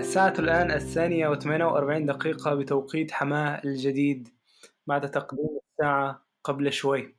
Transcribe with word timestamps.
الساعة 0.00 0.34
الآن 0.38 0.70
الثانية 0.70 1.28
وثمانية 1.28 1.64
وأربعين 1.64 2.06
دقيقة 2.06 2.54
بتوقيت 2.54 3.12
حماة 3.12 3.60
الجديد 3.64 4.28
بعد 4.86 5.10
تقديم 5.10 5.60
الساعة 5.72 6.26
قبل 6.44 6.72
شوي. 6.72 7.14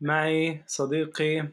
معي 0.00 0.62
صديقي 0.66 1.48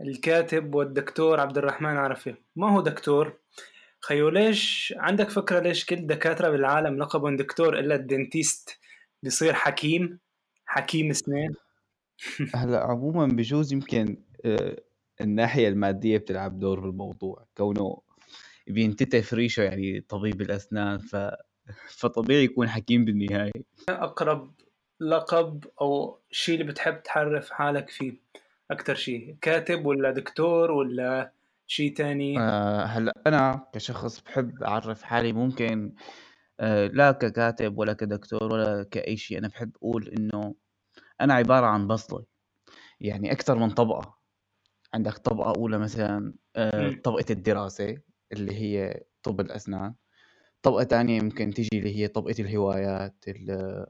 الكاتب 0.00 0.74
والدكتور 0.74 1.40
عبد 1.40 1.58
الرحمن 1.58 1.96
عرفي. 1.96 2.34
ما 2.56 2.70
هو 2.70 2.80
دكتور؟ 2.80 3.38
خيو 4.00 4.28
ليش؟ 4.28 4.94
عندك 4.96 5.30
فكرة 5.30 5.60
ليش 5.60 5.86
كل 5.86 6.06
دكاترة 6.06 6.50
بالعالم 6.50 6.98
لقبهم 6.98 7.36
دكتور 7.36 7.78
إلا 7.78 7.94
الدنتيست؟ 7.94 8.78
بيصير 9.22 9.52
حكيم؟ 9.52 10.18
حكيم 10.66 11.10
اسنان 11.10 11.54
هلا 12.54 12.84
عموما 12.84 13.26
بجوز 13.26 13.72
يمكن 13.72 14.16
آه، 14.44 14.76
الناحية 15.20 15.68
المادية 15.68 16.18
بتلعب 16.18 16.58
دور 16.58 16.80
بالموضوع. 16.80 17.46
كونه 17.56 18.11
بينتتف 18.66 19.34
ريشة 19.34 19.62
يعني 19.62 20.00
طبيب 20.00 20.40
الأسنان 20.40 20.98
ف... 20.98 21.16
فطبيعي 21.98 22.44
يكون 22.44 22.68
حكيم 22.68 23.04
بالنهاية. 23.04 23.52
أقرب 23.88 24.52
لقب 25.00 25.64
أو 25.80 26.18
شيء 26.30 26.54
اللي 26.60 26.72
بتحب 26.72 27.02
تعرف 27.02 27.50
حالك 27.50 27.90
فيه؟ 27.90 28.12
أكتر 28.70 28.94
شيء 28.94 29.36
كاتب 29.40 29.86
ولا 29.86 30.10
دكتور 30.10 30.70
ولا 30.70 31.32
شيء 31.66 31.94
تاني؟ 31.94 32.38
آه 32.38 32.84
هلأ 32.84 33.12
أنا 33.26 33.66
كشخص 33.74 34.20
بحب 34.20 34.62
أعرف 34.62 35.02
حالي 35.02 35.32
ممكن 35.32 35.92
آه 36.60 36.86
لا 36.86 37.12
ككاتب 37.12 37.78
ولا 37.78 37.92
كدكتور 37.92 38.52
ولا 38.52 38.82
كأي 38.90 39.16
شيء 39.16 39.38
أنا 39.38 39.48
بحب 39.48 39.76
أقول 39.76 40.08
إنه 40.08 40.54
أنا 41.20 41.34
عبارة 41.34 41.66
عن 41.66 41.86
بصلة 41.86 42.24
يعني 43.00 43.32
أكثر 43.32 43.58
من 43.58 43.70
طبقة. 43.70 44.18
عندك 44.94 45.18
طبقة 45.18 45.52
أولى 45.56 45.78
مثلا 45.78 46.34
آه 46.56 46.90
مم. 46.90 47.00
طبقة 47.04 47.24
الدراسة. 47.30 47.96
اللي 48.32 48.52
هي 48.54 49.02
طب 49.22 49.40
الأسنان. 49.40 49.94
طبقة 50.62 50.82
تانية 50.84 51.20
ممكن 51.20 51.50
تيجي 51.54 51.78
اللي 51.78 51.96
هي 51.96 52.08
طبقة 52.08 52.34
الهوايات 52.38 53.24
ال- 53.28 53.86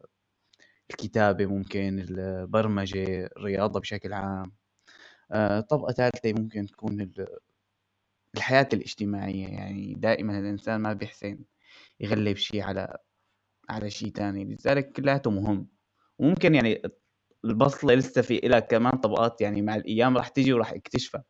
الكتابة 0.91 1.47
ممكن 1.47 1.99
البرمجة 2.11 3.27
الرياضة 3.37 3.81
بشكل 3.81 4.13
عام. 4.13 4.53
آه، 5.33 5.61
طبقة 5.61 5.93
ثالثة 5.93 6.33
ممكن 6.33 6.67
تكون 6.67 7.01
ال- 7.01 7.39
الحياة 8.37 8.69
الاجتماعية 8.73 9.49
يعني 9.49 9.95
دائما 9.95 10.39
الإنسان 10.39 10.81
ما 10.81 10.93
بيحسن 10.93 11.39
يغلب 12.01 12.37
شيء 12.37 12.63
على 12.63 12.97
على 13.71 13.91
شيء 13.91 14.09
تاني. 14.13 14.45
لذلك 14.45 14.93
كلياته 14.93 15.31
مهم. 15.31 15.69
وممكن 16.19 16.55
يعني 16.55 16.83
البصلة 17.45 17.95
لسه 17.95 18.23
في 18.23 18.47
إلها 18.47 18.61
كمان 18.61 18.93
طبقات 18.93 19.41
يعني 19.41 19.63
مع 19.63 19.77
الأيام 19.77 20.17
راح 20.17 20.29
تيجي 20.29 20.53
وراح 20.53 20.73
اكتشفها 20.73 21.25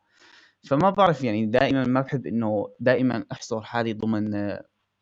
فما 0.62 0.90
بعرف 0.90 1.24
يعني 1.24 1.46
دائما 1.46 1.84
ما 1.84 2.00
بحب 2.00 2.26
إنه 2.26 2.74
دائما 2.80 3.24
أحصر 3.32 3.62
حالي 3.62 3.92
ضمن 3.92 4.58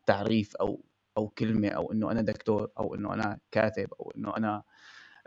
تعريف 0.06 0.56
أو 0.56 0.84
أو 1.16 1.28
كلمة 1.28 1.68
أو 1.68 1.92
إنه 1.92 2.10
أنا 2.10 2.22
دكتور 2.22 2.70
أو 2.78 2.94
إنه 2.94 3.14
أنا 3.14 3.38
كاتب 3.50 3.88
أو 4.00 4.12
إنه 4.16 4.36
أنا 4.36 4.62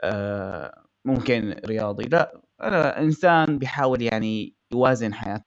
آه، 0.03 0.84
ممكن 1.06 1.56
رياضي 1.66 2.03
لا 2.03 2.42
أنا 2.62 3.00
إنسان 3.00 3.58
بيحاول 3.59 4.02
يعني 4.02 4.56
يوازن 4.72 5.14
حياته 5.14 5.45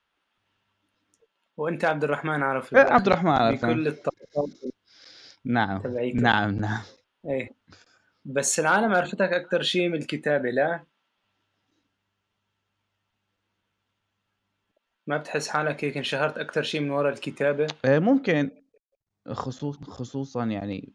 وأنت 1.57 1.85
عبد 1.85 2.05
الرحمن 2.05 2.43
عرفي 2.43 2.77
إيه،. 2.77 2.83
عبد 2.83 3.07
الرحمن 3.07 3.31
عرفي. 3.31 3.67
بكل 3.67 3.87
الطبقات 3.87 4.49
نعم. 5.45 5.83
نعم 6.15 6.51
نعم 6.51 6.83
إيه 7.27 7.51
بس 8.25 8.61
العالم 8.61 8.95
عرفتك 8.95 9.33
أكتر 9.33 9.63
شيء 9.63 9.89
من 9.89 9.99
الكتابة 9.99 10.51
لا 10.51 10.81
ما 15.07 15.17
بتحس 15.17 15.49
حالك 15.49 15.85
هيك 15.85 15.97
انشهرت 15.97 16.39
أكتر 16.39 16.63
شيء 16.63 16.81
من 16.81 16.91
وراء 16.91 17.13
الكتابة؟ 17.13 17.67
آه، 17.85 17.99
ممكن. 17.99 18.51
خصوص 19.33 19.77
خصوصا 19.77 20.45
يعني 20.45 20.93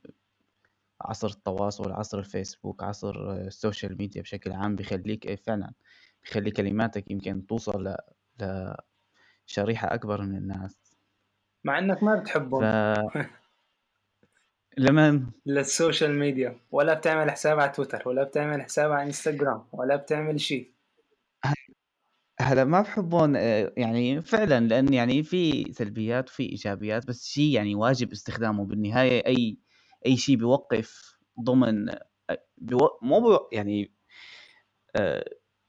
عصر 1.02 1.28
التواصل 1.28 1.92
عصر 1.92 2.20
الفيسبوك 2.20 2.84
عصر 2.84 3.32
آه، 3.32 3.48
ال 3.48 3.55
social 3.55 3.98
media 3.98 4.22
بشكل 4.22 4.52
عام 4.52 4.76
بيخليك 4.76 5.26
إيه 5.26 5.36
فعلا 5.36 5.74
بيخلي 6.24 6.52
كلماتك 6.52 7.12
يمكن 7.12 7.46
توصل 7.46 7.88
ل... 7.88 7.96
لشريحة 9.48 9.94
أكبر 9.94 10.22
من 10.22 10.38
الناس. 10.38 10.78
مع 11.64 11.80
إنك 11.80 12.04
ما 12.04 12.16
ف 12.16 12.20
بتحبهم 12.22 12.64
لمن 14.78 15.26
لل 15.46 15.64
social 15.64 16.20
media. 16.20 16.58
ولا 16.72 16.94
بتعمل 16.94 17.32
حساب 17.32 17.60
على 17.60 17.72
تويتر 17.72 18.04
ولا 18.06 18.24
بتعمل 18.24 18.62
حساب 18.62 18.92
على 18.92 19.08
إنستغرام 19.08 19.64
ولا 19.74 19.96
بتعمل 19.96 20.40
شيء 20.40 20.72
هلا 22.42 22.64
ما 22.66 22.82
بحبهم 22.82 23.36
آه، 23.36 23.74
يعني 23.78 24.22
فعلا 24.22 24.68
لأن 24.68 24.94
يعني 24.94 25.24
في 25.24 25.74
سلبيات 25.74 26.30
وفي 26.30 26.44
إيجابيات 26.44 27.08
بس 27.08 27.26
شيء 27.28 27.52
يعني 27.56 27.76
واجب 27.76 28.12
استخدامه 28.12 28.66
بالنهاية 28.66 29.26
أي 29.28 29.58
أي 30.06 30.18
شيء 30.18 30.36
بيوقف 30.38 31.18
ضمن 31.42 31.90
آه، 31.90 32.00
بيو... 32.58 32.80
مو 33.02 33.20
بيو... 33.22 33.50
يعني 33.52 33.94
آه، 34.96 35.26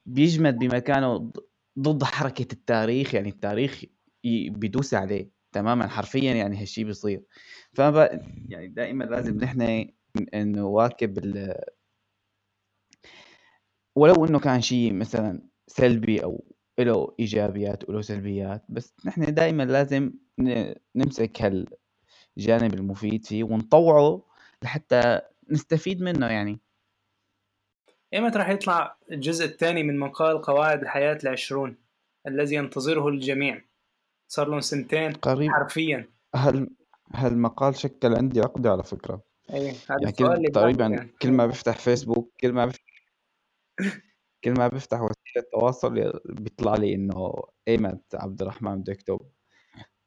بيجمد 0.06 0.58
بمكانه 0.58 1.32
ضد 1.78 2.04
حركة 2.04 2.46
التاريخ 2.52 3.14
يعني 3.14 3.28
التاريخ 3.28 3.84
ي- 4.24 4.50
بيدوس 4.50 4.94
عليه 4.94 5.30
تماما 5.52 5.88
حرفيا 5.88 6.32
يعني 6.34 6.56
هالشيء 6.60 6.84
بيصير. 6.84 7.22
فب 7.74 7.94
يعني 8.48 8.68
دائما 8.68 9.04
لازم 9.04 9.36
نحن 9.38 9.86
نواكب 10.34 11.18
ال... 11.18 11.54
ولو 13.96 14.24
إنه 14.24 14.38
كان 14.40 14.60
شيء 14.60 14.92
مثلا 14.92 15.42
سلبي 15.66 16.24
أو 16.24 16.44
له 16.78 17.14
إيجابيات 17.20 17.88
وله 17.88 18.00
سلبيات 18.00 18.64
بس 18.68 18.94
نحن 19.04 19.34
دائما 19.34 19.62
لازم 19.62 20.12
ن- 20.38 20.74
نمسك 20.94 21.42
هالجانب 21.42 22.74
المفيد 22.74 23.26
فيه 23.26 23.44
ونطوعه 23.44 24.22
لحتى 24.62 25.20
نستفيد 25.50 26.02
منه 26.02 26.26
يعني. 26.26 26.60
ايمتى 28.14 28.38
راح 28.38 28.48
يطلع 28.48 28.96
الجزء 29.12 29.44
الثاني 29.44 29.82
من 29.82 29.98
مقال 29.98 30.42
قواعد 30.42 30.82
الحياة 30.82 31.18
العشرون 31.24 31.76
الذي 32.26 32.54
ينتظره 32.54 33.08
الجميع. 33.08 33.62
صار 34.28 34.48
لهم 34.48 34.60
سنتين 34.60 35.12
قريب. 35.12 35.50
حرفيا. 35.50 36.08
هل 36.34 36.70
هالمقال 37.12 37.76
شكل 37.76 38.14
عندي 38.14 38.40
عقدة 38.40 38.70
على 38.70 38.82
فكرة. 38.82 39.22
هذا 39.50 39.74
يعني 40.02 40.12
كل 40.12 40.50
تقريبا 40.52 40.88
كان. 40.88 41.08
كل 41.22 41.30
ما 41.30 41.46
بفتح 41.46 41.78
فيسبوك 41.78 42.32
كل 42.40 42.52
ما 42.52 42.66
بفتح 42.66 42.92
كل 44.44 44.52
ما 44.52 44.68
بفتح 44.68 45.00
وسيلة 45.00 45.44
تواصل 45.52 46.12
بيطلع 46.24 46.74
لي 46.74 46.94
إنه 46.94 47.42
إيمت 47.68 48.14
عبد 48.14 48.42
الرحمن 48.42 48.80
بده 48.80 48.92
يكتب 48.92 49.20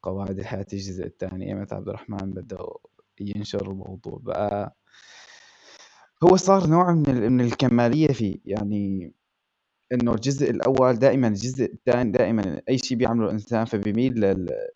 قواعد 0.04 0.40
الحياة 0.40 0.66
الجزء 0.74 1.06
الثاني 1.06 1.48
إيمت 1.50 1.74
عبد 1.74 1.88
الرحمن 1.90 2.32
بده 2.32 2.68
ينشر 3.20 3.72
الموضوع. 3.72 4.20
بقى 4.24 4.76
هو 6.24 6.36
صار 6.36 6.68
نوع 6.68 6.92
من 6.94 7.10
ال- 7.10 7.30
من 7.30 7.42
الكمالية 7.42 8.08
فيه. 8.08 8.38
يعني 8.46 9.14
إنه 9.92 10.14
الجزء 10.14 10.50
الأول 10.52 10.94
دائما 11.00 11.28
الجزء 11.28 11.66
الثاني 11.74 12.12
دائما 12.12 12.62
أي 12.70 12.78
شيء 12.78 12.98
بيعمله 12.98 13.26
الإنسان 13.26 13.66
فبيميل 13.66 14.14
لل- 14.14 14.68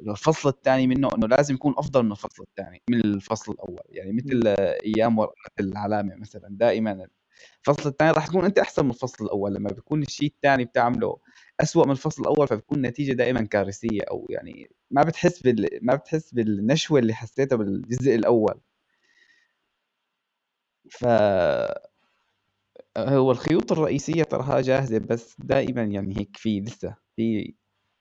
للفصل 0.00 0.48
الثاني 0.48 0.86
منه 0.86 1.08
إنه 1.16 1.26
لازم 1.26 1.54
يكون 1.54 1.74
أفضل 1.78 2.02
من 2.02 2.12
الفصل 2.12 2.42
الثاني 2.42 2.82
من 2.90 3.00
الفصل 3.00 3.52
الأول. 3.52 3.80
يعني 3.88 4.12
مثل 4.12 4.42
أيام 4.84 5.18
ورقه 5.18 5.50
العلامة 5.60 6.14
مثلا 6.16 6.48
دائما 6.50 7.06
الفصل 7.68 7.88
الثاني 7.88 8.10
راح 8.10 8.26
تكون 8.26 8.44
أنت 8.44 8.58
أحسن 8.58 8.84
من 8.84 8.90
الفصل 8.90 9.24
الأول 9.24 9.54
لما 9.54 9.70
بيكون 9.70 10.02
الشيء 10.02 10.28
الثاني 10.28 10.64
بتعمله 10.64 11.18
أسوأ 11.60 11.84
من 11.86 11.90
الفصل 11.92 12.22
الأول 12.22 12.48
فبتكون 12.48 12.78
النتيجة 12.78 13.12
دائما 13.12 13.42
كارثية 13.46 14.02
أو 14.10 14.26
يعني 14.30 14.70
ما 14.90 15.02
بتحس 15.02 15.42
بال... 15.42 15.68
ما 15.82 15.94
بتحس 15.94 16.34
بالنشوة 16.34 16.98
اللي 16.98 17.14
حسيتها 17.14 17.56
بالجزء 17.56 18.14
الأول. 18.14 18.60
ف 20.90 21.04
هو 22.98 23.30
الخيوط 23.30 23.72
الرئيسية 23.72 24.22
تراها 24.22 24.60
جاهزة 24.60 24.98
بس 24.98 25.36
دائما 25.38 25.82
يعني 25.82 26.18
هيك 26.18 26.36
في 26.36 26.60
لسه 26.60 26.96
في 27.16 27.54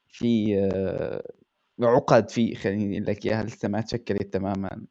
في 0.07 0.59
آه، 0.59 1.33
عقد 1.81 2.29
في 2.29 2.55
خليني 2.55 2.97
أقول 2.97 3.07
لك 3.07 3.25
إياها 3.25 3.43
لسه 3.43 3.67
ما 3.69 3.81
تشكلت 3.81 4.33
تماما. 4.33 4.73
إن 4.73 4.87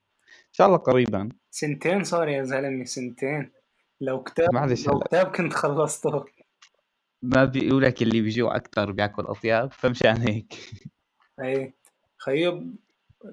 شاء 0.53 0.67
الله 0.67 0.79
قريبا. 0.79 1.29
سنتين 1.51 2.05
صار 2.05 2.29
يا 2.29 2.43
زلمة 2.43 2.85
سنتين. 2.85 3.51
لو 4.01 4.23
كتاب 4.23 4.55
معلش 4.55 4.87
لو 4.87 4.99
كتاب 4.99 5.27
كنت 5.27 5.53
خلصته. 5.53 6.25
ما 7.23 7.45
بيقولوا 7.45 7.81
لك 7.81 8.03
اللي 8.03 8.21
بيجوع 8.21 8.57
أكثر 8.57 8.93
بياكل 8.93 9.23
اطيب 9.23 9.73
فمشان 9.73 10.17
هيك. 10.17 10.55
أي. 11.41 11.73
خيب 12.19 12.77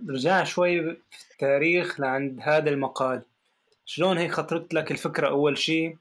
رجع 0.10 0.44
شوي 0.44 0.96
في 1.10 1.32
التاريخ 1.32 2.00
لعند 2.00 2.40
هذا 2.42 2.70
المقال. 2.70 3.22
شلون 3.86 4.18
هيك 4.18 4.32
خطرت 4.32 4.74
لك 4.74 4.92
الفكرة 4.92 5.28
أول 5.28 5.58
شيء 5.58 5.98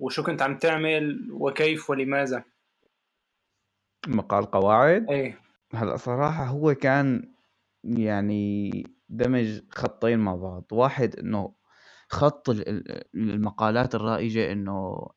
وشو 0.00 0.22
كنت 0.22 0.42
عم 0.42 0.58
تعمل؟ 0.58 1.28
وكيف؟ 1.32 1.90
ولماذا؟ 1.90 2.44
مقال 4.06 4.44
قواعد؟ 4.50 5.10
إيه 5.10 5.40
هلا 5.74 5.96
صراحة 5.96 6.44
هو 6.44 6.74
كان 6.74 7.32
يعني 7.84 8.84
دمج 9.08 9.60
خطين 9.70 10.18
مع 10.18 10.34
بعض. 10.34 10.64
واحد 10.72 11.16
إنه 11.16 11.54
خط 12.08 12.50
ال- 12.50 12.68
ال- 12.68 13.04
المقالات 13.14 13.94
الرائجة 13.94 14.52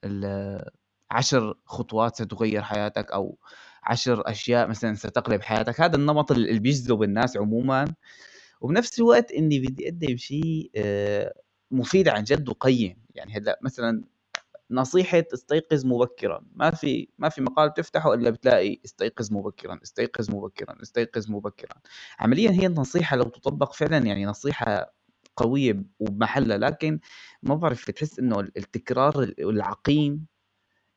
ال- 0.03 0.69
عشر 1.11 1.57
خطوات 1.65 2.15
ستغير 2.15 2.61
حياتك 2.61 3.11
أو 3.11 3.37
عشر 3.83 4.29
أشياء 4.29 4.67
مثلا 4.67 4.95
ستقلب 4.95 5.41
حياتك. 5.41 5.81
هذا 5.81 5.95
النمط 5.95 6.31
اللي 6.31 6.59
بيجذب 6.59 7.03
الناس 7.03 7.37
عموما. 7.37 7.85
وبنفس 8.61 8.99
الوقت 8.99 9.31
إني 9.31 9.59
بدي 9.59 9.87
أقدم 9.89 10.17
شيء 10.17 10.71
آه، 10.75 11.33
مفيد 11.71 12.07
عن 12.07 12.23
جد 12.23 12.49
وقيم. 12.49 12.97
يعني 13.15 13.33
هلأ 13.33 13.59
مثلا 13.63 14.03
نصيحة 14.71 15.23
استيقظ 15.33 15.85
مبكرا. 15.85 16.45
ما 16.53 16.71
في 16.71 17.09
ما 17.17 17.29
في 17.29 17.41
مقال 17.41 17.69
بتفتحه 17.69 18.13
إلا 18.13 18.29
بتلاقي 18.29 18.79
استيقظ 18.85 19.33
مبكرا 19.33 19.79
استيقظ 19.83 20.31
مبكرا 20.31 20.81
استيقظ 20.81 21.31
مبكرا. 21.31 21.75
عمليا 22.19 22.51
هي 22.51 22.65
النصيحة 22.65 23.17
لو 23.17 23.23
تطبق 23.23 23.73
فعلا 23.73 23.97
يعني 23.97 24.25
نصيحة 24.25 24.93
قوية 25.43 25.83
وبمحلها 25.99 26.57
لكن 26.57 26.99
ما 27.43 27.55
بعرف 27.55 27.87
بتحس 27.87 28.19
إنه 28.19 28.39
التكرار 28.39 29.33
العقيم 29.39 30.25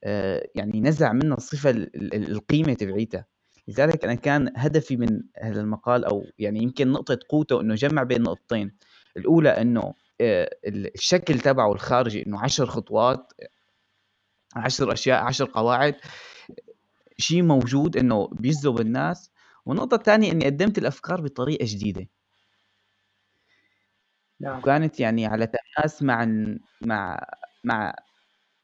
آه، 0.04 0.48
يعني 0.54 0.80
نزع 0.80 1.12
منه 1.12 1.34
الصفة 1.34 1.70
القيمة 2.14 2.74
تبعيتها 2.74 3.26
لذلك 3.68 4.04
أنا 4.04 4.14
كان 4.14 4.52
هدفي 4.56 4.96
من 4.96 5.22
هذا 5.38 5.60
المقال 5.60 6.04
أو 6.04 6.26
يعني 6.38 6.62
يمكن 6.62 6.88
نقطة 6.92 7.18
قوته 7.28 7.60
إنه 7.60 7.74
جمع 7.74 8.02
بين 8.02 8.22
نقطتين. 8.22 8.76
الأولى 9.16 9.48
إنه 9.48 9.94
آه، 10.20 10.50
الشكل 10.66 11.38
تبعه 11.38 11.72
الخارجي 11.72 12.26
إنه 12.26 12.40
عشر 12.40 12.66
خطوات 12.66 13.32
عشر 14.56 14.92
أشياء 14.92 15.24
عشر 15.24 15.44
قواعد 15.44 15.94
شيء 17.18 17.42
موجود 17.42 17.96
إنه 17.96 18.28
بيجذب 18.28 18.80
الناس. 18.80 19.30
والنقطة 19.66 19.94
الثانية 19.94 20.32
إني 20.32 20.44
قدمت 20.44 20.78
الأفكار 20.78 21.20
بطريقة 21.20 21.64
جديدة. 21.68 22.08
نعم. 24.42 24.58
وكانت 24.58 25.00
يعني 25.00 25.26
على 25.26 25.46
تماس 25.46 26.02
مع 26.02 26.26
مع 26.86 27.20
مع 27.64 27.94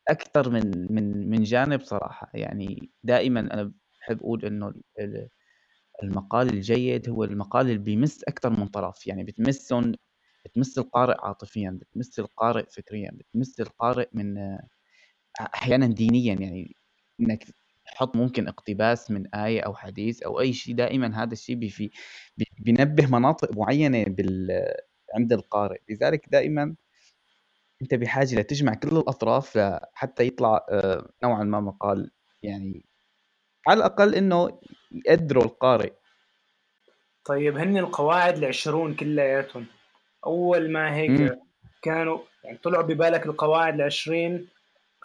أكثر 0.08 0.50
من 0.50 0.86
من 0.90 1.30
من 1.30 1.42
جانب 1.42 1.82
صراحة. 1.82 2.30
يعني 2.34 2.90
دائما 3.04 3.40
أنا 3.40 3.72
بحب 4.00 4.18
أقول 4.20 4.44
إنه 4.44 4.74
المقال 6.02 6.48
الجيد 6.48 7.08
هو 7.08 7.24
المقال 7.24 7.66
اللي 7.66 7.78
بيمس 7.78 8.24
أكثر 8.24 8.50
من 8.50 8.66
طرف. 8.66 9.06
يعني 9.06 9.24
بتمسهم 9.24 9.94
بتمس 10.44 10.78
القارئ 10.78 11.16
عاطفيا 11.22 11.78
بتمس 11.82 12.18
القارئ 12.18 12.66
فكريا 12.70 13.10
بتمس 13.14 13.60
القارئ 13.60 14.08
من 14.12 14.58
أحيانا 15.40 15.86
دينيا. 15.86 16.34
يعني 16.34 16.76
إنك 17.20 17.44
تحط 17.92 18.16
ممكن 18.16 18.48
اقتباس 18.48 19.10
من 19.10 19.34
آية 19.34 19.60
أو 19.60 19.74
حديث 19.74 20.22
أو 20.22 20.40
أي 20.40 20.52
شيء 20.52 20.74
دائما 20.74 21.22
هذا 21.22 21.32
الشيء 21.32 21.56
بي 21.56 21.92
بينبه 22.58 23.06
مناطق 23.06 23.56
معينة 23.56 24.04
بال 24.04 24.48
عند 25.14 25.32
القارئ. 25.32 25.80
لذلك 25.88 26.28
دائما 26.28 26.74
أنت 27.82 27.94
بحاجة 27.94 28.40
لتجمع 28.40 28.74
كل 28.74 28.96
الأطراف 28.96 29.58
حتى 29.94 30.26
يطلع 30.26 30.66
آه، 30.70 31.08
نوعا 31.22 31.44
ما 31.44 31.60
مقال 31.60 32.10
يعني 32.42 32.84
على 33.66 33.78
الأقل 33.78 34.14
إنه 34.14 34.60
يقدروا 35.06 35.44
القارئ. 35.44 35.92
طيب 37.24 37.56
هن 37.56 37.76
القواعد 37.76 38.36
العشرون 38.36 38.94
كلياتهم. 38.94 39.66
أول 40.26 40.70
ما 40.70 40.96
هيك 40.96 41.10
م. 41.10 41.30
كانوا 41.82 42.18
يعني 42.44 42.58
طلعوا 42.58 42.82
ببالك 42.82 43.26
القواعد 43.26 43.74
العشرين 43.74 44.48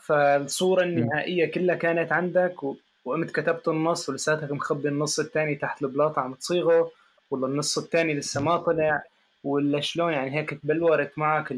فالصورة 0.01 0.83
النهائية 0.83 1.51
كلها 1.51 1.75
كانت 1.75 2.11
عندك 2.11 2.63
و... 2.63 2.75
وقمت 3.05 3.31
كتبت 3.31 3.67
النص 3.67 4.09
ولساتك 4.09 4.51
مخبي 4.51 4.89
النص 4.89 5.19
الثاني 5.19 5.55
تحت 5.55 5.81
البلاطة 5.81 6.21
عم 6.21 6.33
تصيغه 6.33 6.91
ولا 7.31 7.47
النص 7.47 7.77
الثاني 7.77 8.13
لسه 8.13 8.41
ما 8.41 8.57
طلع. 8.57 9.03
ولا 9.43 9.79
شلون 9.79 10.13
يعني 10.13 10.39
هيك 10.39 10.49
تبلورت 10.49 11.17
معك 11.17 11.55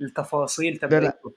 التفاصيل 0.00 0.76
تبعته 0.76 1.32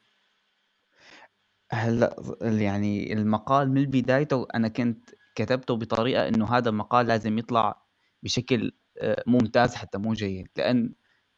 هلأ 1.71 2.15
يعني 2.41 3.13
المقال 3.13 3.71
من 3.71 3.85
بدايته 3.85 4.47
أنا 4.55 4.67
كنت 4.67 5.09
كتبته 5.35 5.75
بطريقة 5.75 6.27
إنه 6.27 6.57
هذا 6.57 6.69
المقال 6.69 7.07
لازم 7.07 7.37
يطلع 7.37 7.81
بشكل 8.23 8.71
آه، 9.01 9.23
ممتاز 9.27 9.75
حتى 9.75 9.97
مو 9.97 10.13
جيد. 10.13 10.47
لأن 10.57 10.93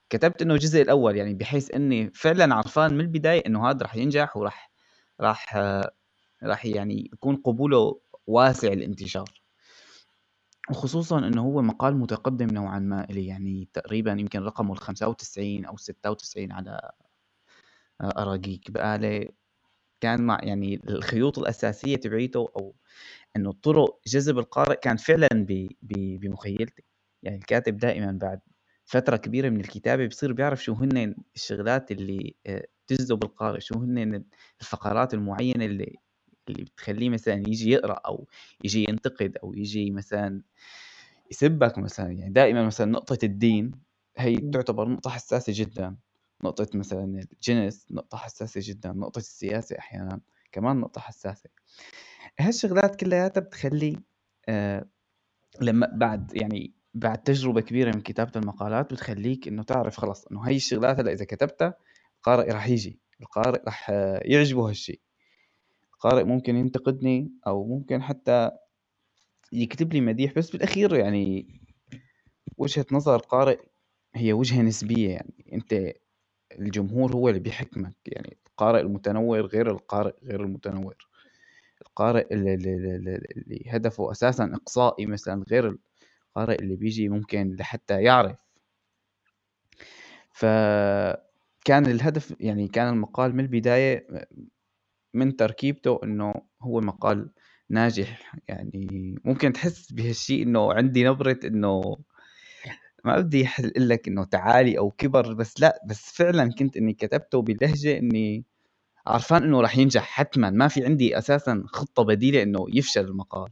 كتبت 0.09 0.41
إنه 0.41 0.53
الجزء 0.53 0.81
الأول 0.81 1.15
يعني 1.15 1.33
بحيث 1.33 1.71
إني 1.75 2.11
فعلا 2.13 2.55
عرفان 2.55 2.93
من 2.93 3.01
البداية 3.01 3.43
إنه 3.45 3.69
هذا 3.69 3.85
رح 3.85 3.95
ينجح 3.95 4.37
ورح 4.37 4.71
راح 5.21 5.55
راح 6.43 6.65
يعني 6.65 7.09
يكون 7.13 7.35
قبوله 7.35 7.99
واسع 8.27 8.67
الانتشار. 8.67 9.38
وخصوصا 10.71 11.19
انه 11.27 11.41
هو 11.41 11.61
مقال 11.61 11.97
متقدم 11.97 12.47
نوعا 12.47 12.79
ما 12.79 13.03
إلي 13.09 13.25
يعني 13.27 13.69
تقريبا 13.73 14.11
يمكن 14.11 14.39
رقمه 14.39 14.73
ال 14.73 14.77
95 14.77 15.65
أو 15.65 15.77
96 15.77 16.51
على 16.51 16.91
أراجيك. 18.01 18.71
بقالي 18.71 19.31
كان 20.01 20.21
مع 20.21 20.39
يعني 20.43 20.81
الخيوط 20.89 21.39
الأساسية 21.39 21.95
تبعيته 21.95 22.39
أو 22.57 22.75
إنه 23.35 23.51
طرق 23.51 23.99
جذب 24.07 24.39
القارئ 24.39 24.79
كان 24.79 24.97
فعلا 24.97 25.45
بمخيلتي. 25.83 26.83
يعني 27.23 27.37
الكاتب 27.37 27.77
دائما 27.77 28.11
بعد 28.11 28.39
فترة 28.85 29.17
كبيرة 29.17 29.49
من 29.49 29.59
الكتابة 29.59 30.07
بصير 30.07 30.33
بيعرف 30.33 30.63
شو 30.63 30.73
هن 30.73 31.15
الشغلات 31.35 31.91
اللي 31.91 32.35
تجذب 32.87 33.23
القارئ 33.23 33.59
شو 33.59 33.75
هن 33.79 34.23
الفقرات 34.61 35.13
المعينة 35.13 35.65
اللي 35.65 35.95
اللي 36.49 36.63
بتخليه 36.63 37.09
مثلا 37.09 37.33
يجي 37.47 37.71
يقرأ 37.71 37.93
أو 37.93 38.27
يجي 38.63 38.85
ينتقد 38.89 39.37
أو 39.43 39.53
يجي 39.53 39.91
مثلا 39.91 40.41
يسبك 41.31 41.77
مثلا. 41.77 42.11
يعني 42.11 42.33
دائما 42.33 42.65
مثلا 42.65 42.91
نقطة 42.91 43.17
الدين 43.23 43.71
هي 44.17 44.35
تعتبر 44.37 44.89
نقطة 44.89 45.09
حساسة 45.09 45.53
جدا. 45.55 45.95
نقطة 46.43 46.77
مثلا 46.77 47.23
الجنس 47.33 47.87
نقطة 47.91 48.17
حساسة 48.17 48.61
جدا. 48.63 48.91
نقطة 48.91 49.19
السياسة 49.19 49.77
أحيانا 49.79 50.19
كمان 50.51 50.77
نقطة 50.77 51.01
حساسة. 51.01 51.49
هالشغلات 52.39 52.95
كلياتها 52.95 53.41
بتخلي 53.41 53.99
آه 54.49 54.85
لما 55.61 55.87
بعد 55.93 56.35
يعني 56.35 56.73
بعد 56.93 57.23
تجربة 57.23 57.61
كبيرة 57.61 57.95
من 57.95 58.01
كتابة 58.01 58.31
المقالات 58.35 58.93
بتخليك 58.93 59.47
إنه 59.47 59.63
تعرف 59.63 59.97
خلص 59.97 60.25
إنه 60.27 60.39
هاي 60.47 60.55
الشغلات 60.55 60.99
هلأ 60.99 61.13
إذا 61.13 61.25
كتبتها 61.25 61.73
القارئ 62.17 62.51
راح 62.51 62.67
يجي 62.67 62.99
القارئ 63.21 63.61
راح 63.65 63.89
يعجبه 64.25 64.69
هالشيء 64.69 64.99
القارئ 65.99 66.23
ممكن 66.23 66.55
ينتقدني 66.55 67.31
أو 67.47 67.67
ممكن 67.67 68.01
حتى 68.01 68.51
يكتب 69.51 69.93
لي 69.93 70.01
مديح 70.01 70.33
بس 70.33 70.51
بالأخير 70.51 70.95
يعني 70.95 71.47
وجهة 72.57 72.85
نظر 72.91 73.15
القارئ 73.15 73.59
هي 74.15 74.33
وجهة 74.33 74.61
نسبية 74.61 75.09
يعني. 75.09 75.33
أنت 75.53 75.93
الجمهور 76.59 77.13
هو 77.15 77.29
اللي 77.29 77.39
بيحكمك 77.39 77.95
يعني. 78.05 78.37
القارئ 78.47 78.81
المتنور 78.81 79.45
غير 79.45 79.71
القارئ 79.71 80.13
غير 80.23 80.43
المتنور 80.43 80.95
القارئ 81.81 82.33
اللي, 82.33 82.53
اللي, 82.53 83.15
اللي 83.37 83.63
هدفه 83.67 84.11
أساسا 84.11 84.51
إقصائي 84.53 85.05
مثلا 85.05 85.43
غير 85.51 85.77
القارئ 86.29 86.55
اللي 86.61 86.75
بيجي 86.75 87.09
ممكن 87.09 87.55
لحتى 87.59 88.01
يعرف. 88.03 88.37
ف 90.31 90.45
كان 91.65 91.85
الهدف 91.85 92.35
يعني 92.39 92.67
كان 92.67 92.93
المقال 92.93 93.35
من 93.35 93.39
البداية 93.39 94.07
من 95.13 95.35
تركيبته 95.35 95.99
إنه 96.03 96.33
هو 96.61 96.81
مقال 96.81 97.29
ناجح. 97.69 98.35
يعني 98.47 99.15
ممكن 99.25 99.53
تحس 99.53 99.91
بهالشيء 99.91 100.43
إنه 100.43 100.73
عندي 100.73 101.03
نبرة 101.03 101.39
إنه 101.43 101.97
ما 103.05 103.19
بدي 103.19 103.47
أقول 103.59 103.89
لك 103.89 104.07
إنه 104.07 104.23
تعالي 104.23 104.77
أو 104.77 104.91
كبر 104.91 105.33
بس 105.33 105.61
لا 105.61 105.81
بس 105.89 106.11
فعلا 106.11 106.51
كنت 106.59 106.77
إني 106.77 106.93
كتبته 106.93 107.41
بلهجة 107.41 107.97
إني 107.97 108.45
عرفان 109.07 109.43
إنه 109.43 109.61
راح 109.61 109.77
ينجح 109.77 110.03
حتما. 110.03 110.49
ما 110.49 110.67
في 110.67 110.85
عندي 110.85 111.17
أساسا 111.17 111.63
خطة 111.67 112.03
بديلة 112.03 112.43
إنه 112.43 112.65
يفشل 112.69 113.05
المقال. 113.05 113.49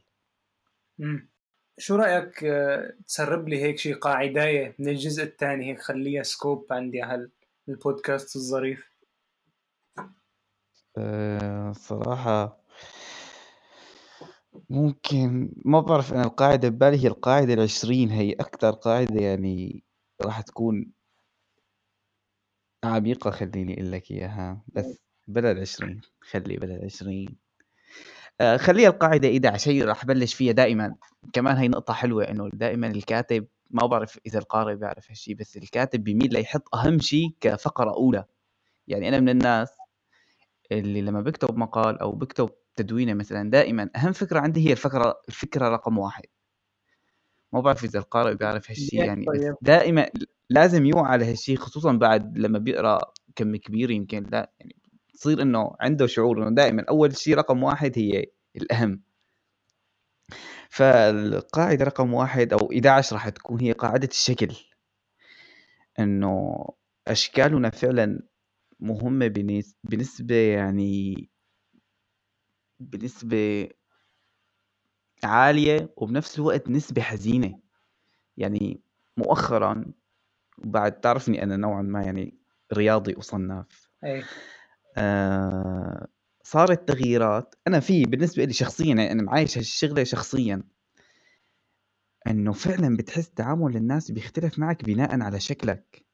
امم 1.00 1.30
شو 1.78 1.96
رأيك 1.96 2.44
آه، 2.44 2.94
تسرب 3.08 3.50
لي 3.50 3.62
هيك 3.62 3.78
شيء 3.78 3.96
قاعداية 3.96 4.76
من 4.80 4.88
الجزء 4.90 5.24
الثاني؟ 5.24 5.72
هيك 5.72 5.82
خليها 5.82 6.24
سكوب 6.24 6.66
عندي 6.72 7.04
هل 7.04 7.30
البودكاست 7.70 8.36
الظريف. 8.36 8.97
أه 10.98 11.72
صراحة 11.72 12.58
ممكن 14.70 15.54
ما 15.66 15.80
بعرف 15.80 16.14
أنا 16.14 16.24
القاعدة 16.24 16.70
ببالي 16.70 17.04
هي 17.04 17.08
القاعدة 17.08 17.54
العشرين 17.54 18.10
هي 18.12 18.32
أكثر 18.34 18.72
قاعدة 18.72 19.22
يعني 19.22 19.84
راح 20.22 20.42
تكون 20.42 20.92
عميقة 22.84 23.32
خليني 23.32 23.74
أقول 23.74 23.92
لك 23.92 24.12
إياها. 24.12 24.62
بس 24.68 25.00
بلا 25.28 25.52
العشرين 25.52 26.02
خلي 26.22 26.58
بلا 26.58 26.76
العشرين. 26.76 27.36
أه 28.42 28.58
خليها 28.58 28.90
القاعدة 28.90 29.28
إذا 29.28 29.50
عشان 29.52 29.82
راح 29.84 30.06
بلش 30.06 30.34
فيها 30.34 30.52
دائما. 30.54 30.96
كمان 31.34 31.58
هي 31.58 31.68
نقطة 31.68 31.94
حلوة 31.94 32.24
إنه 32.24 32.50
دائما 32.54 32.88
الكاتب 32.88 33.48
ما 33.70 33.88
بعرف 33.88 34.20
إذا 34.26 34.40
القارئ 34.40 34.76
بيعرف 34.76 35.10
هالشيء 35.12 35.36
بس 35.36 35.58
الكاتب 35.58 36.04
بيميل 36.04 36.34
ليحط 36.34 36.76
أهم 36.76 37.00
شيء 37.00 37.34
كفقرة 37.42 37.94
أولى. 37.94 38.26
يعني 38.88 39.10
أنا 39.10 39.20
من 39.20 39.30
الناس 39.30 39.77
اللي 40.72 41.02
لما 41.02 41.22
بكتب 41.22 41.58
مقال 41.58 42.00
أو 42.00 42.12
بكتب 42.12 42.50
تدوينة 42.76 43.14
مثلا 43.14 43.50
دائما 43.50 43.90
أهم 43.96 44.12
فكرة 44.12 44.40
عندي 44.40 44.68
هي 44.68 44.72
الفكرة 44.72 45.22
الفكرة 45.30 45.70
رقم 45.70 45.98
واحد. 45.98 46.24
ما 47.54 47.62
بعرف 47.62 47.84
إذا 47.84 48.00
القارئ 48.00 48.36
بيعرف 48.36 48.70
هالشيء 48.70 49.04
يعني 49.06 49.26
طيب. 49.26 49.56
دائما 49.62 50.10
لازم 50.50 50.86
يوعى 50.86 51.12
على 51.12 51.32
هالشيء 51.32 51.58
خصوصا 51.58 51.92
بعد 51.92 52.38
لما 52.38 52.60
بيقرأ 52.60 53.00
كم 53.36 53.56
كبير 53.56 53.92
يمكن 53.92 54.24
لا 54.32 54.52
يعني 54.60 54.76
تصير 55.14 55.42
إنه 55.42 55.76
عنده 55.80 56.08
شعور 56.08 56.44
إنه 56.44 56.56
دائما 56.56 56.86
أول 56.90 57.18
شيء 57.18 57.36
رقم 57.38 57.64
واحد 57.64 57.92
هي 57.96 58.26
الأهم. 58.56 59.02
فالقاعدة 60.70 61.86
رقم 61.86 62.14
واحد 62.14 62.54
أو 62.54 62.72
11 62.72 63.16
راح 63.16 63.30
تكون 63.30 63.62
هي 63.62 63.72
قاعدة 63.72 64.08
الشكل. 64.08 64.56
إنه 66.00 66.66
أشكالنا 67.08 67.70
فعلا 67.70 68.22
مهمه 68.80 69.28
بنسبة 69.84 70.36
يعني 70.36 71.30
بنسبة 72.80 73.70
عالية 75.24 75.94
وبنفس 75.98 76.40
الوقت 76.40 76.70
نسبة 76.70 77.02
حزينة. 77.02 77.60
يعني 78.38 78.82
مؤخرا 79.18 79.86
بعد 80.58 81.00
تعرفني 81.02 81.44
أنا 81.44 81.58
نوعا 81.58 81.82
ما 81.82 82.04
يعني 82.04 82.38
رياضي 82.74 83.16
وصناف 83.18 83.90
اي 84.04 84.24
آه 84.98 86.08
صارت 86.44 86.88
تغييرات. 86.88 87.56
أنا 87.68 87.80
في 87.80 88.04
بالنسبة 88.06 88.44
لي 88.46 88.54
شخصيا 88.54 88.88
يعني 88.88 89.12
أنا 89.12 89.24
معايش 89.24 89.58
هالشغلة 89.58 90.04
شخصيا 90.04 90.64
إنه 92.28 92.54
فعلا 92.54 92.98
بتحس 92.98 93.30
تعامل 93.30 93.76
الناس 93.78 94.12
بيختلف 94.12 94.60
معك 94.60 94.84
بناء 94.86 95.22
على 95.22 95.40
شكلك. 95.40 96.07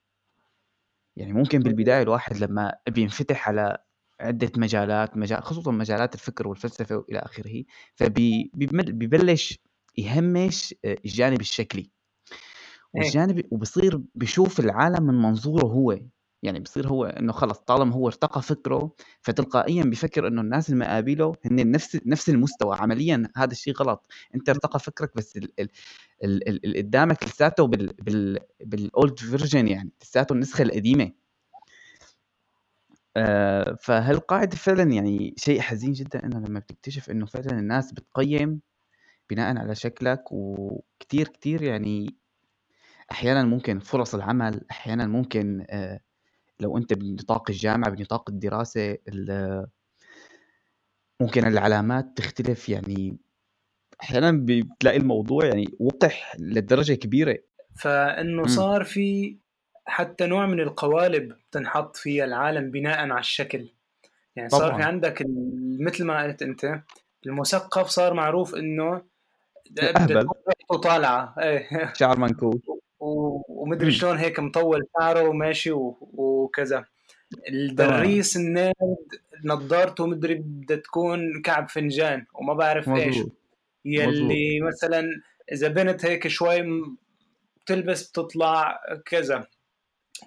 يعني 1.16 1.34
ممكن 1.34 1.60
بالبداية 1.60 2.02
الواحد 2.02 2.38
لما 2.38 2.74
بينفتح 2.90 3.50
على 3.50 3.78
عدة 4.20 4.52
مجالات 4.58 5.18
مجال 5.18 5.44
خصوصا 5.44 5.72
مجالات 5.72 6.16
الفكر 6.16 6.48
والفلسفة 6.48 6.98
وإلى 6.98 7.20
آخره 7.20 7.64
فبيبلش 7.96 9.60
يهمش 9.98 10.76
الجانب 10.86 11.42
الشكلي. 11.42 11.82
إيه. 11.82 13.02
والجانب 13.02 13.46
وبصير 13.52 14.02
بيشوف 14.16 14.60
العالم 14.60 15.04
من 15.04 15.14
منظوره 15.22 15.66
هو. 15.66 16.00
يعني 16.44 16.60
بصير 16.60 16.88
هو 16.88 17.06
إنه 17.06 17.34
خلص 17.34 17.58
طالما 17.60 17.94
هو 17.96 18.08
ارتقى 18.08 18.42
فكره 18.42 18.92
فتلقائيا 19.22 19.84
بفكر 19.84 20.28
إنه 20.28 20.42
الناس 20.42 20.70
اللي 20.70 20.80
مقابله 20.80 21.34
هن 21.46 21.72
نفس 21.72 22.00
نفس 22.06 22.30
المستوى. 22.30 22.76
عمليا 22.78 23.30
هذا 23.38 23.52
الشيء 23.52 23.74
غلط. 23.74 24.08
أنت 24.36 24.50
ارتقى 24.50 24.80
فكرك 24.80 25.16
بس 25.16 25.40
اللي 26.24 26.82
قدامك 26.82 27.24
لساته 27.24 27.68
بال 27.68 27.94
بال 27.94 28.40
بالاولد 28.62 29.20
فيرجن 29.20 29.68
يعني 29.68 29.92
لساته 30.04 30.34
النسخة 30.34 30.62
القديمة. 30.62 31.12
آه 33.18 33.78
فهالقاعدة 33.82 34.58
فعلا 34.58 34.84
يعني 34.92 35.34
شيء 35.38 35.62
حزين 35.62 35.92
جدا 35.94 36.26
إنه 36.26 36.40
لما 36.40 36.60
بتكتشف 36.60 37.10
إنه 37.10 37.26
فعلا 37.26 37.60
الناس 37.60 37.92
بتقيم 37.92 38.62
بناء 39.30 39.58
على 39.58 39.76
شكلك 39.76 40.24
وكتير 40.32 41.28
كتير 41.28 41.62
يعني 41.62 42.16
أحيانا 43.12 43.44
ممكن 43.44 43.80
فرص 43.80 44.16
العمل 44.16 44.62
أحيانا 44.72 45.08
ممكن 45.08 45.66
آه 45.70 46.00
لو 46.60 46.78
أنت 46.78 46.94
بنطاق 46.94 47.50
الجامعة 47.50 47.92
بنطاق 47.92 48.30
الدراسة 48.30 48.98
ممكن 51.22 51.48
العلامات 51.48 52.06
تختلف. 52.16 52.70
يعني 52.70 53.18
أحيانا 54.02 54.32
بتلاقي 54.46 54.98
الموضوع 54.98 55.46
يعني 55.46 55.68
وقح 55.80 56.36
لدرجة 56.40 56.94
كبيرة. 56.94 57.38
فإنه 57.76 58.48
صار 58.48 58.84
في 58.84 59.38
حتى 59.86 60.26
نوع 60.26 60.46
من 60.46 60.60
القوالب 60.60 61.36
تنحط 61.52 61.96
في 61.96 62.24
العالم 62.24 62.72
بناء 62.72 63.00
على 63.00 63.20
الشكل. 63.20 63.70
يعني 64.36 64.50
صار 64.50 64.68
طبعا. 64.68 64.78
في 64.78 64.84
عندك 64.84 65.24
مثل 65.80 66.06
ما 66.06 66.24
قلت 66.24 66.42
أنت 66.42 66.82
المثقف 67.26 67.88
صار 67.88 68.14
معروف 68.14 68.56
إنه 68.56 69.02
اهبل 69.80 70.28
طالعه 70.84 71.36
إيه. 71.40 71.94
شعر 71.94 72.20
منكوش. 72.20 72.62
ومدري 73.48 73.92
شلون 73.92 74.18
هيك 74.18 74.40
مطول 74.40 74.84
شعره 75.00 75.30
وماشي 75.30 75.72
وكذا. 75.74 76.86
الدريس 77.50 78.38
الناد 78.38 78.74
نظارته 79.46 80.08
مدري 80.08 80.36
بدها 80.36 80.78
تكون 80.78 81.42
كعب 81.42 81.70
فنجان 81.70 82.26
وما 82.34 82.54
بعرف 82.54 82.88
مزبوط. 82.88 83.06
إيش 83.06 83.18
يلي 83.86 84.60
مزبوط. 84.60 84.74
مثلا 84.74 85.22
إذا 85.52 85.68
بنت 85.68 86.06
هيك 86.06 86.28
شوي 86.28 86.64
بتلبس 87.58 88.10
بتطلع 88.10 88.80
كذا. 89.06 89.48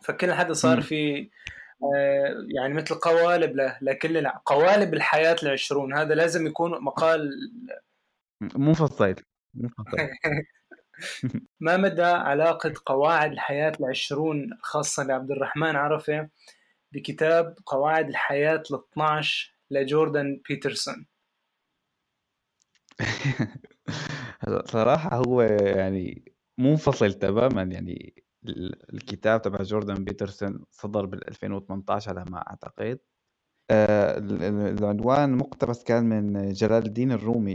فكل 0.02 0.33
حدا 0.33 0.52
صار 0.52 0.80
في 0.80 1.30
آه، 1.83 2.47
يعني 2.56 2.75
مثل 2.75 2.95
قوالب 2.95 3.73
لكل 3.83 4.26
قوالب 4.26 4.95
الحياة 4.95 5.37
العشرون. 5.42 5.95
هذا 5.95 6.14
لازم 6.14 6.47
يكون 6.47 6.71
مقال 6.85 7.30
مفصل 8.40 9.14
مفصل 9.54 9.95
ما 11.60 11.76
مدى 11.76 12.02
علاقة 12.02 12.72
قواعد 12.86 13.32
الحياة 13.32 13.72
العشرون 13.80 14.52
الخاصة 14.52 15.06
بعبد 15.06 15.30
الرحمن 15.30 15.76
عرفة 15.76 16.28
بكتاب 16.92 17.58
قواعد 17.66 18.08
الحياة 18.08 18.62
ال 18.70 18.80
12 18.92 19.54
لجوردن 19.70 20.40
بيترسون؟ 20.48 21.06
صراحة 24.64 25.16
هو 25.16 25.42
يعني 25.42 26.32
منفصل 26.58 27.12
تماما 27.12 27.62
يعني 27.62 28.14
الكتاب 28.94 29.42
تبع 29.42 29.62
جوردن 29.62 30.04
بيترسون 30.04 30.64
صدر 30.70 31.06
بال 31.06 31.28
2018 31.28 32.10
على 32.10 32.24
ما 32.30 32.38
أعتقد. 32.38 32.98
آه، 33.70 34.18
العنوان 34.18 35.32
مقتبس 35.36 35.84
كان 35.84 36.04
من 36.04 36.52
جلال 36.52 36.86
الدين 36.86 37.12
الرومي 37.12 37.54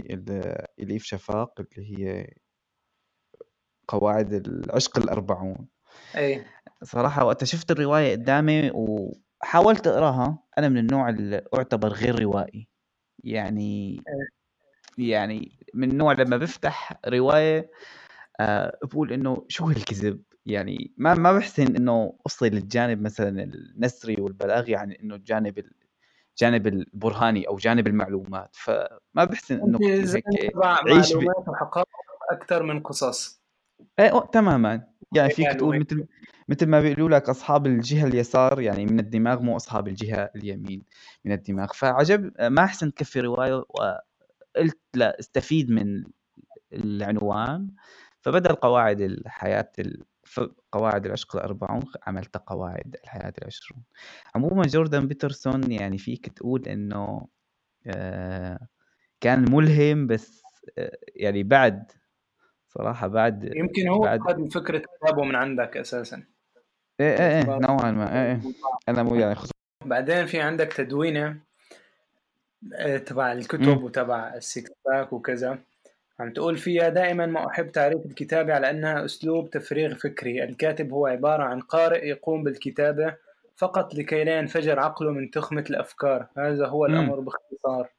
اليف 0.80 1.04
شفاق 1.04 1.62
اللي 1.62 2.00
هي 2.00 2.34
قواعد 3.92 4.34
العشق 4.34 4.98
الأربعون. 4.98 5.68
اي 6.16 6.46
صراحة 6.84 7.26
وقت 7.26 7.44
شفت 7.44 7.72
الرواية 7.72 8.12
قدامي 8.12 8.72
وحاولت 8.74 9.88
أقراها 9.88 10.44
أنا 10.58 10.70
من 10.70 10.78
النوع 10.78 11.10
اللي 11.10 11.44
أعتبر 11.56 11.88
غير 11.88 12.20
روائي. 12.20 12.68
يعني 13.24 14.04
يعني 14.98 15.60
من 15.74 15.92
النوع 15.92 16.14
لما 16.14 16.38
بفتح 16.38 17.00
رواية 17.08 17.72
أه 18.40 18.78
بقول 18.84 19.14
إنه 19.14 19.46
شو 19.48 19.66
هالكذب؟ 19.66 20.22
يعني 20.46 20.94
ما 20.98 21.14
ما 21.14 21.34
بحسن 21.34 21.76
إنه 21.76 22.14
أوصل 22.26 22.46
للجانب 22.46 23.02
مثلا 23.02 23.44
النثري 23.44 24.16
والبلاغي 24.20 24.76
عن 24.76 24.92
إنه 24.92 25.16
الجانب 25.16 25.66
الجانب 26.32 26.68
البرهاني 26.68 27.48
أو 27.48 27.56
جانب 27.56 27.88
المعلومات. 27.88 28.50
فما 28.54 29.26
بحسن 29.26 29.56
إنه 29.56 29.80
هيك 29.82 30.24
عيش 30.88 31.16
وحقائق 31.16 31.88
أكثر 32.32 32.64
من 32.64 32.80
قصص. 32.80 33.41
إيه 34.00 34.20
تماما. 34.34 34.88
يعني 35.16 35.30
فيك 35.30 35.52
تقول 35.54 35.80
مثل 35.80 36.06
مثل 36.50 36.66
ما 36.66 36.82
بيقولوا 36.82 37.10
لك 37.10 37.30
أصحاب 37.30 37.68
الجهة 37.68 38.08
اليسار 38.08 38.62
يعني 38.62 38.86
من 38.86 39.00
الدماغ 39.00 39.42
مو 39.42 39.56
أصحاب 39.56 39.88
الجهة 39.88 40.32
اليمين 40.36 40.84
من 41.26 41.32
الدماغ. 41.32 41.68
فعجب 41.74 42.32
ما 42.42 42.64
احسن 42.64 42.94
تكفي 42.94 43.20
رواية 43.20 43.54
وقلت 43.70 44.78
لا 44.94 45.20
أستفيد 45.20 45.72
من 45.72 46.04
العنوان. 46.74 47.68
فبدل 48.22 48.56
قواعد 48.56 49.02
الحياة 49.02 49.72
قواعد 50.72 51.06
العشق 51.06 51.36
الأربعون 51.36 51.84
عملت 52.08 52.38
قواعد 52.38 52.96
الحياة 53.04 53.34
العشرون. 53.42 53.84
عموما 54.36 54.64
جوردن 54.64 55.08
بيترسون 55.08 55.72
يعني 55.72 55.98
فيك 55.98 56.28
تقول 56.28 56.68
إنه 56.68 57.28
آه، 57.88 58.68
كان 59.22 59.52
ملهم 59.52 60.08
بس 60.08 60.44
آه، 60.78 60.98
يعني 61.16 61.44
بعد 61.44 61.92
صراحة 62.74 63.08
بعد 63.08 63.52
يمكن 63.56 63.88
هو 63.88 64.00
بعد 64.00 64.20
أخذ 64.22 64.50
فكرة 64.50 64.78
كتابه 64.78 65.24
من 65.24 65.36
عندك 65.36 65.78
أساسا. 65.78 66.24
إيه 67.00 67.20
إيه 67.20 67.38
إيه 67.38 67.60
نوعا 67.60 67.92
ما 67.92 68.14
إيه, 68.14 68.32
إيه. 68.32 68.42
أنا 68.90 69.04
مو 69.04 69.16
يعني 69.16 69.36
خصوصا 69.36 69.52
بعدين 69.86 70.26
في 70.26 70.42
عندك 70.42 70.74
تدوينة 70.74 71.38
آه، 72.76 72.98
تبع 72.98 73.32
الكتب 73.32 73.84
وتبع 73.84 74.34
ال 74.36 74.45
six 74.45 74.72
pack 74.86 75.14
وكذا. 75.14 75.60
عم 76.20 76.34
تقول 76.34 76.58
فيها 76.58 76.90
دائما 76.90 77.26
ما 77.26 77.48
أحب 77.48 77.72
تعريف 77.72 78.06
الكتابة 78.06 78.54
على 78.54 78.70
أنها 78.70 79.06
أسلوب 79.06 79.50
تفريغ 79.50 79.96
فكري. 79.96 80.44
الكاتب 80.44 80.94
هو 80.94 81.08
عبارة 81.08 81.44
عن 81.44 81.60
قارئ 81.60 82.08
يقوم 82.08 82.44
بالكتابة 82.44 83.16
فقط 83.58 83.96
لكي 83.96 84.24
لا 84.24 84.38
ينفجر 84.38 84.80
عقله 84.80 85.12
من 85.12 85.32
تخمة 85.32 85.66
الأفكار. 85.70 86.28
هذا 86.38 86.68
هو 86.68 86.86
الأمر 86.86 87.20
باختصار. 87.20 87.90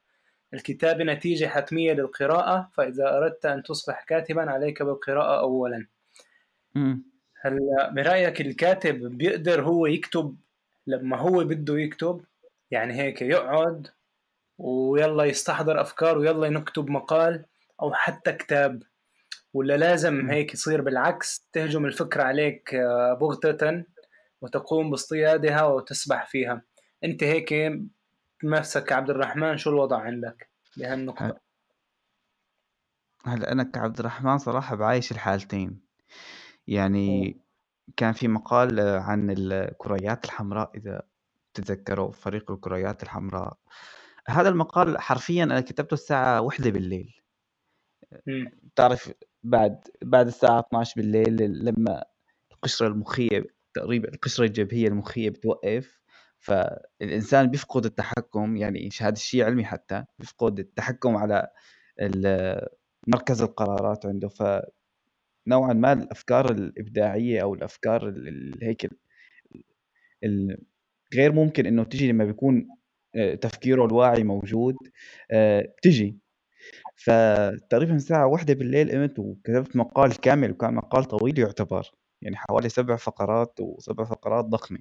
الكتابة 0.55 1.05
نتيجة 1.05 1.47
حتمية 1.47 1.93
للقراءة 1.93 2.71
فإذا 2.73 3.17
أردت 3.17 3.47
أن 3.47 3.63
تصبح 3.63 4.05
كاتبا 4.05 4.51
عليك 4.51 4.83
بالقراءة 4.83 5.41
أولا. 5.41 5.87
هلا 7.41 7.91
برأيك 7.95 8.41
الكاتب 8.41 9.19
بيقدر 9.19 9.63
هو 9.63 9.87
يكتب 9.87 10.37
لما 10.87 11.17
هو 11.17 11.45
بده 11.45 11.79
يكتب؟ 11.79 12.21
يعني 12.71 12.95
هيك 12.95 13.23
يقعد 13.23 13.89
ويلا 14.59 15.25
يستحضر 15.25 15.81
أفكار 15.81 16.19
ويلا 16.19 16.49
نكتب 16.49 16.91
مقال 16.91 17.45
أو 17.83 17.93
حتى 17.95 18.33
كتاب 18.33 18.83
ولا 19.55 19.77
لازم 19.77 20.31
هيك 20.31 20.55
يصير 20.55 20.81
بالعكس؟ 20.81 21.49
تهجم 21.53 21.87
الفكرة 21.87 22.23
عليك 22.23 22.75
آه، 22.75 23.15
بغتة 23.15 23.85
وتقوم 24.41 24.91
باصطيادها 24.91 25.65
وتسبح 25.65 26.27
فيها. 26.27 26.63
أنت 27.05 27.25
هيك 27.25 27.53
نفسك 28.45 28.93
عبد 28.93 29.11
الرحمن 29.11 29.57
شو 29.57 29.71
الوضع 29.71 29.99
عندك 29.99 30.51
بهالنقطة؟ 30.77 31.41
هلا 33.25 33.53
أنا 33.53 33.63
كعبد 33.63 33.99
الرحمن 33.99 34.39
صراحة 34.39 34.77
بعايش 34.77 35.13
الحالتين. 35.13 35.81
يعني 36.67 37.41
كان 37.97 38.13
في 38.13 38.29
مقال 38.29 38.81
عن 38.81 39.31
الكريات 39.31 40.25
الحمراء 40.25 40.71
إذا 40.75 41.03
بتتذكره 41.53 42.11
فريق 42.11 42.51
الكريات 42.51 43.03
الحمراء. 43.03 43.59
هذا 44.29 44.49
المقال 44.49 44.99
حرفيا 45.01 45.45
أنا 45.45 45.61
كتبته 45.61 45.95
الساعة 45.95 46.41
واحدة 46.41 46.71
بالليل. 46.71 47.15
بتعرف 48.63 49.13
بعد 49.43 49.89
بعد 50.03 50.27
الساعة 50.27 50.61
12 50.61 50.93
بالليل 50.97 51.65
لما 51.65 52.05
القشرة 52.53 52.87
المخية 52.87 53.45
تقريبا 53.75 54.09
القشرة 54.09 54.45
الجبهية 54.45 54.89
المخية 54.89 55.31
بتوقف 55.31 56.02
فالإنسان 56.43 57.51
بيفقد 57.51 57.85
التحكم 57.85 58.57
يعني 58.57 58.89
هذا 59.01 59.13
الشيء 59.13 59.45
علمي 59.45 59.65
حتى 59.65 60.05
بيفقد 60.19 60.59
التحكم 60.59 61.17
على 61.17 61.49
مركز 63.09 63.43
القرارات 63.43 64.07
عنده. 64.07 64.29
ف 64.29 64.43
نوعا 65.49 65.73
ما 65.73 65.93
الأفكار 65.93 66.53
الإبداعية 66.53 67.43
أو 67.43 67.55
الأفكار 67.55 68.15
هيك 68.63 68.91
غير 71.15 71.33
ممكن 71.33 71.67
إنه 71.67 71.85
تجي 71.85 72.13
لما 72.13 72.25
بيكون 72.25 72.69
آه، 73.17 73.35
تفكيره 73.35 73.85
الواعي 73.87 74.25
موجود 74.25 74.77
آه، 75.31 75.63
بتجي. 75.79 76.19
فتقريبا 76.97 77.97
الساعة 77.97 78.27
واحدة 78.27 78.55
بالليل 78.55 78.93
قمت 78.93 79.19
وكتبت 79.19 79.77
مقال 79.77 80.21
كامل 80.21 80.51
وكان 80.51 80.75
مقال 80.75 81.05
طويل 81.05 81.39
يعتبر 81.39 81.91
يعني 82.23 82.37
حوالي 82.37 82.69
سبع 82.69 82.97
فقرات 82.97 83.61
وسبع 83.61 84.05
فقرات 84.05 84.45
ضخمة. 84.45 84.79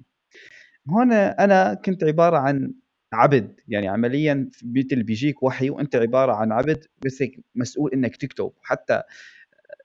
هون 0.90 1.12
أنا 1.12 1.74
كنت 1.74 2.04
عبارة 2.04 2.36
عن 2.36 2.74
عبد 3.12 3.60
يعني 3.68 3.88
عمليا 3.88 4.50
مثل 4.64 5.02
بيجيك 5.02 5.42
وحي 5.42 5.70
وأنت 5.70 5.96
عبارة 5.96 6.32
عن 6.32 6.52
عبد 6.52 6.84
بس 7.04 7.22
هيك 7.22 7.40
مسؤول 7.54 7.90
إنك 7.92 8.16
تكتب. 8.16 8.52
حتى 8.62 9.02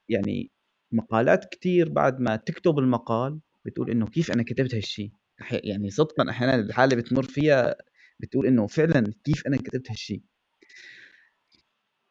يعني 0.09 0.51
مقالات 0.91 1.45
كتير 1.45 1.89
بعد 1.89 2.19
ما 2.19 2.35
تكتب 2.35 2.79
المقال 2.79 3.39
بتقول 3.65 3.91
إنه 3.91 4.07
كيف 4.07 4.31
أنا 4.31 4.43
كتبت 4.43 4.75
هالشيء 4.75 5.11
يعني 5.51 5.89
صدقا 5.89 6.29
أحيانا 6.29 6.55
الحالة 6.55 6.95
بتمر 6.95 7.23
فيها 7.23 7.75
بتقول 8.19 8.45
إنه 8.47 8.67
فعلا 8.67 9.13
كيف 9.23 9.47
أنا 9.47 9.57
كتبت 9.57 9.91
هالشيء 9.91 10.21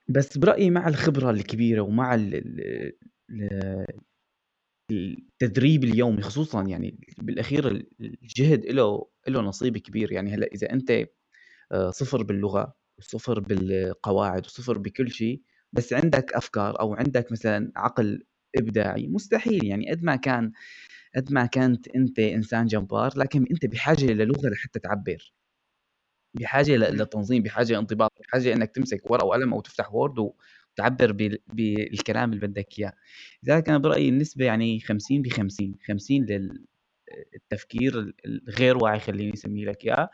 بس 0.08 0.38
برأيي 0.38 0.70
مع 0.70 0.88
الخبرة 0.88 1.30
الكبيرة 1.30 1.80
ومع 1.80 2.14
التدريب 4.90 5.84
اليومي 5.84 6.22
خصوصا 6.22 6.62
يعني 6.62 7.00
بالأخير 7.18 7.86
الجهد 8.00 8.66
له 8.66 9.08
له 9.28 9.40
نصيب 9.40 9.78
كبير. 9.78 10.12
يعني 10.12 10.34
هلأ 10.34 10.46
إذا 10.46 10.72
أنت 10.72 11.06
آه، 11.72 11.90
صفر 11.90 12.22
باللغة 12.22 12.74
وصفر 12.98 13.40
بالقواعد 13.40 14.46
وصفر 14.46 14.78
بكل 14.78 15.10
شيء 15.12 15.42
بس 15.72 15.92
عندك 15.92 16.32
أفكار 16.34 16.80
أو 16.80 16.94
عندك 16.94 17.32
مثلا 17.32 17.72
عقل 17.76 18.24
إبداعي 18.58 19.08
مستحيل. 19.08 19.64
يعني 19.66 19.90
قد 19.90 20.04
ما 20.04 20.16
كان 20.16 20.52
قد 21.16 21.32
ما 21.32 21.46
كانت 21.46 21.88
أنت 21.88 22.18
إنسان 22.18 22.66
جبار 22.66 23.12
لكن 23.18 23.46
أنت 23.52 23.66
بحاجة 23.66 24.06
للغه 24.06 24.48
لحتى 24.50 24.78
تعبر. 24.80 25.32
بحاجة 26.34 26.76
لتنظيم 26.76 27.42
بحاجة 27.42 27.72
لانضباط 27.72 28.12
بحاجة 28.20 28.52
إنك 28.54 28.70
تمسك 28.74 29.10
ورقة 29.10 29.26
وقلم 29.26 29.52
أو 29.54 29.60
تفتح 29.60 29.94
وورد 29.94 30.30
وتعبر 30.76 31.12
بالكلام 31.48 32.32
اللي 32.32 32.46
بدك 32.46 32.78
إياه. 32.78 32.92
لذلك 33.42 33.68
أنا 33.68 33.78
برأيي 33.78 34.08
النسبة 34.08 34.44
يعني 34.44 34.80
50 34.80 35.22
ب 35.22 35.28
50 35.28 35.74
50 35.88 36.26
للتفكير 37.42 38.14
الغير 38.26 38.76
واعي 38.84 39.00
خليني 39.00 39.34
أسميه 39.34 39.66
لك 39.66 39.84
إياه. 39.84 40.10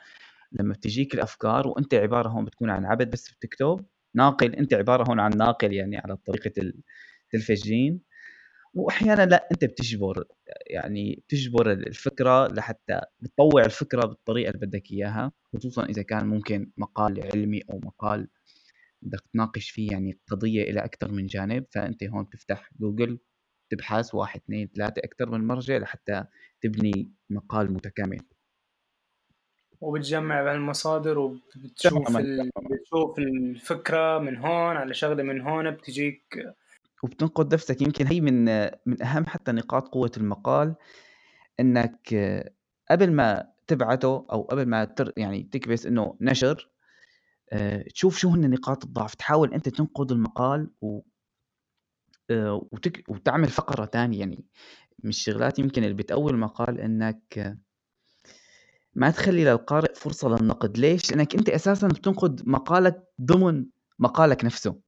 لما 0.53 0.75
بتجيك 0.75 1.15
الأفكار 1.15 1.69
وأنت 1.69 1.95
عبارة 1.95 2.29
هون 2.29 2.45
بتكون 2.45 2.71
عن 2.71 2.85
عبد 2.85 3.11
بس 3.11 3.31
بتكتب 3.31 3.85
ناقل 4.15 4.55
أنت 4.55 4.75
عبارة 4.75 5.11
هون 5.11 5.21
عن 5.21 5.31
ناقل 5.37 5.73
يعني 5.73 5.99
على 5.99 6.17
طريقة 6.17 6.73
التلفزيون. 7.35 8.01
وأحيانا 8.75 9.27
لا 9.27 9.49
أنت 9.53 9.65
بتجبر 9.65 10.25
يعني 10.67 11.23
بتجبر 11.29 11.73
الفكرة 11.73 12.49
لحتى 12.49 13.01
بتطوع 13.21 13.65
الفكرة 13.65 14.07
بالطريقة 14.07 14.51
اللي 14.51 14.67
بدك 14.67 14.91
إياها 14.93 15.33
خصوصا 15.53 15.85
إذا 15.85 16.03
كان 16.03 16.27
ممكن 16.27 16.71
مقال 16.77 17.21
علمي 17.35 17.63
أو 17.71 17.81
مقال 17.85 18.29
بدك 19.03 19.21
تناقش 19.33 19.71
فيه 19.71 19.93
يعني 19.93 20.19
قضية 20.31 20.63
إلى 20.63 20.81
أكثر 20.85 21.13
من 21.13 21.27
جانب 21.27 21.67
فأنت 21.71 22.05
هون 22.05 22.25
بتفتح 22.25 22.71
جوجل 22.81 23.19
تبحث 23.71 24.15
واحد 24.15 24.41
اثنين 24.41 24.69
ثلاثة 24.77 25.03
أكثر 25.05 25.31
من 25.31 25.47
مرجع 25.47 25.77
لحتى 25.77 26.25
تبني 26.61 27.11
مقال 27.31 27.73
متكامل. 27.73 28.21
وبتجمع 29.81 30.43
بهالمصادر 30.43 31.19
وبتشوف 31.19 32.17
ال... 32.17 32.51
بتشوف 32.71 33.19
الفكرة 33.19 34.19
من 34.19 34.37
هون 34.37 34.77
على 34.77 34.95
شغلة 34.95 35.23
من 35.23 35.41
هون 35.41 35.71
بتجيك 35.71 36.39
وبتنقد 37.03 37.55
نفسك. 37.55 37.83
يمكن 37.83 38.07
هي 38.07 38.21
من 38.21 38.45
من 38.87 39.03
أهم 39.03 39.27
حتى 39.27 39.53
نقاط 39.53 39.89
قوة 39.89 40.13
المقال 40.17 40.75
إنك 41.61 42.15
قبل 42.91 43.13
ما 43.13 43.53
تبعته 43.67 44.27
أو 44.33 44.43
قبل 44.43 44.67
ما 44.67 44.85
تر 44.85 45.13
يعني 45.17 45.43
تكبس 45.43 45.87
إنه 45.87 46.17
نشر 46.21 46.72
تشوف 47.95 48.19
شو 48.19 48.29
هن 48.29 48.51
نقاط 48.51 48.85
الضعف 48.85 49.15
تحاول 49.15 49.55
أنت 49.55 49.69
تنقد 49.69 50.13
المقال 50.13 50.71
و 50.81 51.01
آه، 52.31 52.69
وتك... 52.73 53.05
وتعمل 53.09 53.49
فقرة 53.49 53.87
ثانية 53.87 54.19
يعني 54.19 54.45
من 55.05 55.11
الشغلات 55.11 55.59
يمكن 55.59 55.85
اللي 55.85 55.95
بتقوي 55.95 56.31
المقال 56.31 56.81
إنك 56.81 57.59
ما 58.95 59.11
تخلي 59.11 59.45
للقارئ 59.45 59.95
فرصة 59.95 60.29
للنقد. 60.29 60.79
ليش؟ 60.79 61.11
لأنك 61.11 61.35
أنت 61.35 61.49
أساسا 61.49 61.89
بتنقد 61.89 62.49
مقالك 62.49 63.05
ضمن 63.21 63.67
مقالك 63.99 64.45
نفسه. 64.45 64.81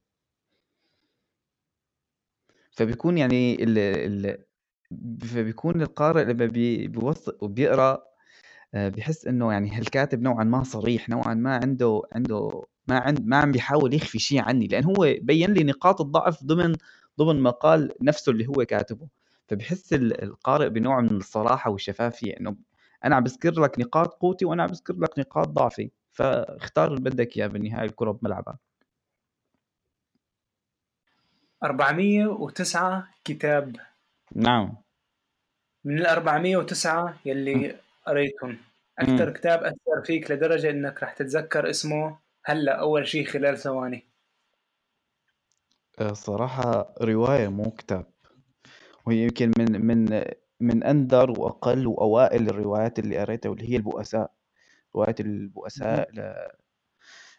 فبيكون 2.70 3.18
يعني 3.18 3.64
ال 3.64 3.79
ال 3.79 4.44
فبيكون 5.20 5.83
القارئ 5.83 6.24
لما 6.24 6.46
بي 6.46 6.88
بيوثق 6.88 7.44
وبيقرأ 7.44 7.92
آه، 7.92 8.13
بحس 8.74 9.26
إنه 9.26 9.52
يعني 9.52 9.70
هالكاتب 9.70 10.22
نوعا 10.22 10.44
ما 10.44 10.62
صريح 10.62 11.08
نوعا 11.08 11.34
ما 11.34 11.56
عنده 11.56 12.02
عنده 12.12 12.64
ما 12.88 12.98
عند 12.98 13.26
ما 13.26 13.37
عم 13.37 13.52
بيحاول 13.52 13.94
يخفي 13.94 14.18
شيء 14.18 14.42
عني 14.42 14.66
لأن 14.66 14.84
هو 14.84 15.14
بين 15.22 15.52
لي 15.54 15.64
نقاط 15.64 16.00
الضعف 16.00 16.44
ضمن 16.44 16.76
ضمن 17.18 17.42
مقال 17.42 17.92
نفسه 18.02 18.32
اللي 18.32 18.46
هو 18.46 18.64
كاتبه. 18.64 19.08
فبحس 19.48 19.92
القارئ 19.92 20.68
بنوع 20.68 21.00
من 21.00 21.16
الصراحة 21.16 21.70
والشفافية 21.70 22.37
إنه 22.40 22.56
أنا 23.04 23.16
عم 23.16 23.24
بذكر 23.24 23.60
لك 23.60 23.78
نقاط 23.78 24.14
قوتي 24.14 24.44
وأنا 24.44 24.62
عم 24.62 24.68
بذكر 24.68 24.94
لك 24.94 25.18
نقاط 25.18 25.48
ضعفي. 25.48 25.90
فاختار 26.12 26.88
اللي 26.88 27.10
بدك 27.10 27.37
إياه 27.37 27.46
بالنهاية 27.46 27.87
الكرة 27.87 28.10
بملعبها 28.10 28.58
409 31.64 33.08
كتاب. 33.24 33.76
نعم. 34.34 34.74
من 35.84 35.98
ال 35.98 36.06
409 36.06 37.14
يلي 37.24 37.76
قريتهم. 38.06 38.58
أكثر 38.98 39.30
كتاب 39.30 39.64
أثر 39.64 40.04
فيك 40.04 40.30
لدرجة 40.30 40.70
إنك 40.70 41.02
رح 41.02 41.12
تتذكر 41.12 41.70
اسمه 41.70 42.18
هلأ 42.44 42.72
أول 42.72 43.06
شيء 43.08 43.26
خلال 43.26 43.58
ثواني. 43.58 44.08
آه، 45.98 46.12
صراحة 46.12 46.94
رواية 47.02 47.48
مو 47.48 47.70
كتاب. 47.70 48.06
وهي 49.06 49.22
يمكن 49.22 49.52
من 49.58 49.86
من 49.86 50.24
من 50.60 50.84
أندر 50.84 51.30
وأقل 51.30 51.86
وأوائل 51.86 52.48
الروايات 52.48 52.98
اللي 52.98 53.18
قريتها 53.18 53.50
واللي 53.50 53.70
هي 53.70 53.76
البؤساء. 53.76 54.32
رواية 54.96 55.14
البؤساء 55.20 56.10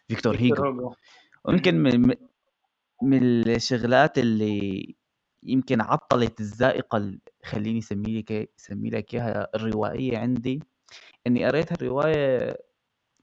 لفيكتور 0.08 0.36
هيجو 0.36 0.94
ويمكن 1.44 1.74
من 1.74 2.14
من 3.02 3.48
الشغلات 3.50 4.18
اللي 4.18 4.96
يمكن 5.42 5.80
عطّلت 5.80 6.40
الذائقة 6.40 6.98
ال 6.98 7.20
خلّيني 7.44 7.78
أسمي 7.78 8.20
لك 8.20 8.50
لك 8.70 9.14
إياها 9.14 9.48
الروائية 9.54 10.18
عندي، 10.18 10.62
إنّي 11.26 11.46
قريت 11.46 11.72
هالرواية 11.72 12.58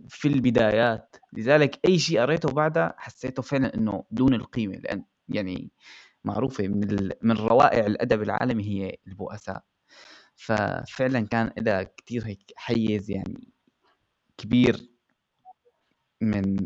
في 0.10 0.28
البدايات، 0.28 1.16
لذلك 1.34 1.80
أي 1.86 2.00
شيء 2.00 2.22
قريته 2.22 2.50
بعدها 2.52 2.96
حسّيته 2.98 3.42
فعلًا 3.44 3.76
إنه 3.76 4.04
دون 4.12 4.34
القيمة، 4.34 4.76
لإن 4.78 5.04
يعني 5.30 5.72
معروفة 6.26 6.68
من 6.68 6.92
ال 6.92 7.14
من 7.24 7.38
روائع 7.38 7.86
الأدب 7.88 8.22
العالمي 8.24 8.64
هي 8.66 8.98
البؤساء، 9.08 9.64
ففعلًا 10.36 11.22
كان 11.28 11.52
لها 11.60 11.84
كتير 11.84 12.28
هيك 12.28 12.54
حيّز 12.58 13.12
يعني 13.12 13.50
كبير 14.38 14.90
من 16.22 16.58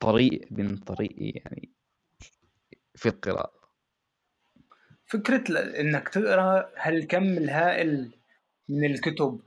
طريق 0.00 0.40
من 0.50 0.76
طريقي 0.76 1.28
يعني 1.30 1.72
في 2.94 3.08
القراءة. 3.08 3.61
فكرة 5.12 5.44
إنك 5.80 6.08
تقرأ 6.08 6.70
هالكم 6.76 7.22
الهائل 7.22 8.10
من 8.68 8.84
الكتب. 8.84 9.40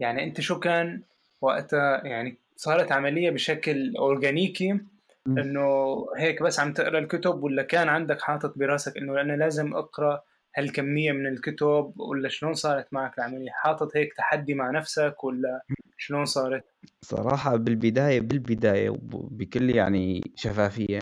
يعني 0.00 0.24
أنت 0.24 0.40
شو 0.40 0.60
كان 0.60 1.02
وقتها؟ 1.40 2.06
يعني 2.06 2.38
صارت 2.56 2.92
عملية 2.92 3.30
بشكل 3.30 3.96
أورجانيكي 3.96 4.80
إنه 5.28 6.06
هيك 6.16 6.42
بس 6.42 6.60
عم 6.60 6.72
تقرأ 6.72 6.98
الكتب 6.98 7.42
ولا 7.42 7.62
كان 7.62 7.88
عندك 7.88 8.22
حاطط 8.22 8.58
براسك 8.58 8.96
إنه 8.96 9.20
أنا 9.20 9.32
لازم 9.32 9.74
أقرأ 9.74 10.22
هالكمية 10.56 11.12
من 11.12 11.26
الكتب 11.26 11.92
ولا 11.96 12.28
شلون 12.28 12.54
صارت 12.54 12.92
معك 12.92 13.18
العملية؟ 13.18 13.50
حاطط 13.50 13.96
هيك 13.96 14.14
تحدي 14.14 14.54
مع 14.54 14.70
نفسك 14.70 15.24
ولا 15.24 15.62
شلون 15.96 16.24
صارت؟ 16.24 16.64
صراحة 17.02 17.56
بالبداية 17.56 18.20
بالبداية 18.20 18.90
وبكل 18.90 19.70
يعني 19.70 20.32
شفافية 20.36 21.00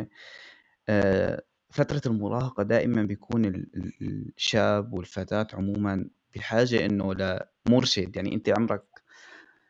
آه 0.89 1.43
فترة 1.71 2.03
المراهقة 2.07 2.63
دائما 2.63 3.03
بيكون 3.03 3.67
الشاب 4.03 4.93
والفتاة 4.93 5.47
عموما 5.53 6.09
بحاجة 6.35 6.87
إنه 6.87 7.15
لمرشد 7.15 8.17
يعني 8.17 8.35
أنت 8.35 8.49
عمرك 8.49 8.85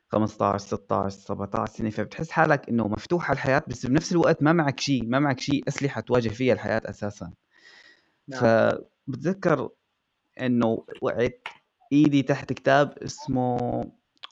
15 0.09 0.59
16 0.59 1.19
17 1.19 1.73
سنة 1.73 1.91
فبتحس 1.91 2.31
حالك 2.31 2.69
إنه 2.69 2.89
مفتوح 2.89 3.31
على 3.31 3.37
الحياة 3.37 3.63
بس 3.69 3.87
بنفس 3.87 4.13
الوقت 4.13 4.43
ما 4.43 4.53
معك 4.53 4.81
شيء 4.81 5.07
ما 5.07 5.19
معك 5.19 5.41
شيء 5.41 5.65
أسلحة 5.69 6.01
تواجه 6.01 6.29
فيها 6.29 6.55
الحياة 6.55 6.83
أساسا. 6.85 7.33
نعم. 8.29 8.41
فبتذكر 8.41 9.69
إنه 10.41 10.85
وقعت 11.01 11.49
إيدي 11.93 12.23
تحت 12.23 12.53
كتاب 12.53 12.99
اسمه 12.99 13.59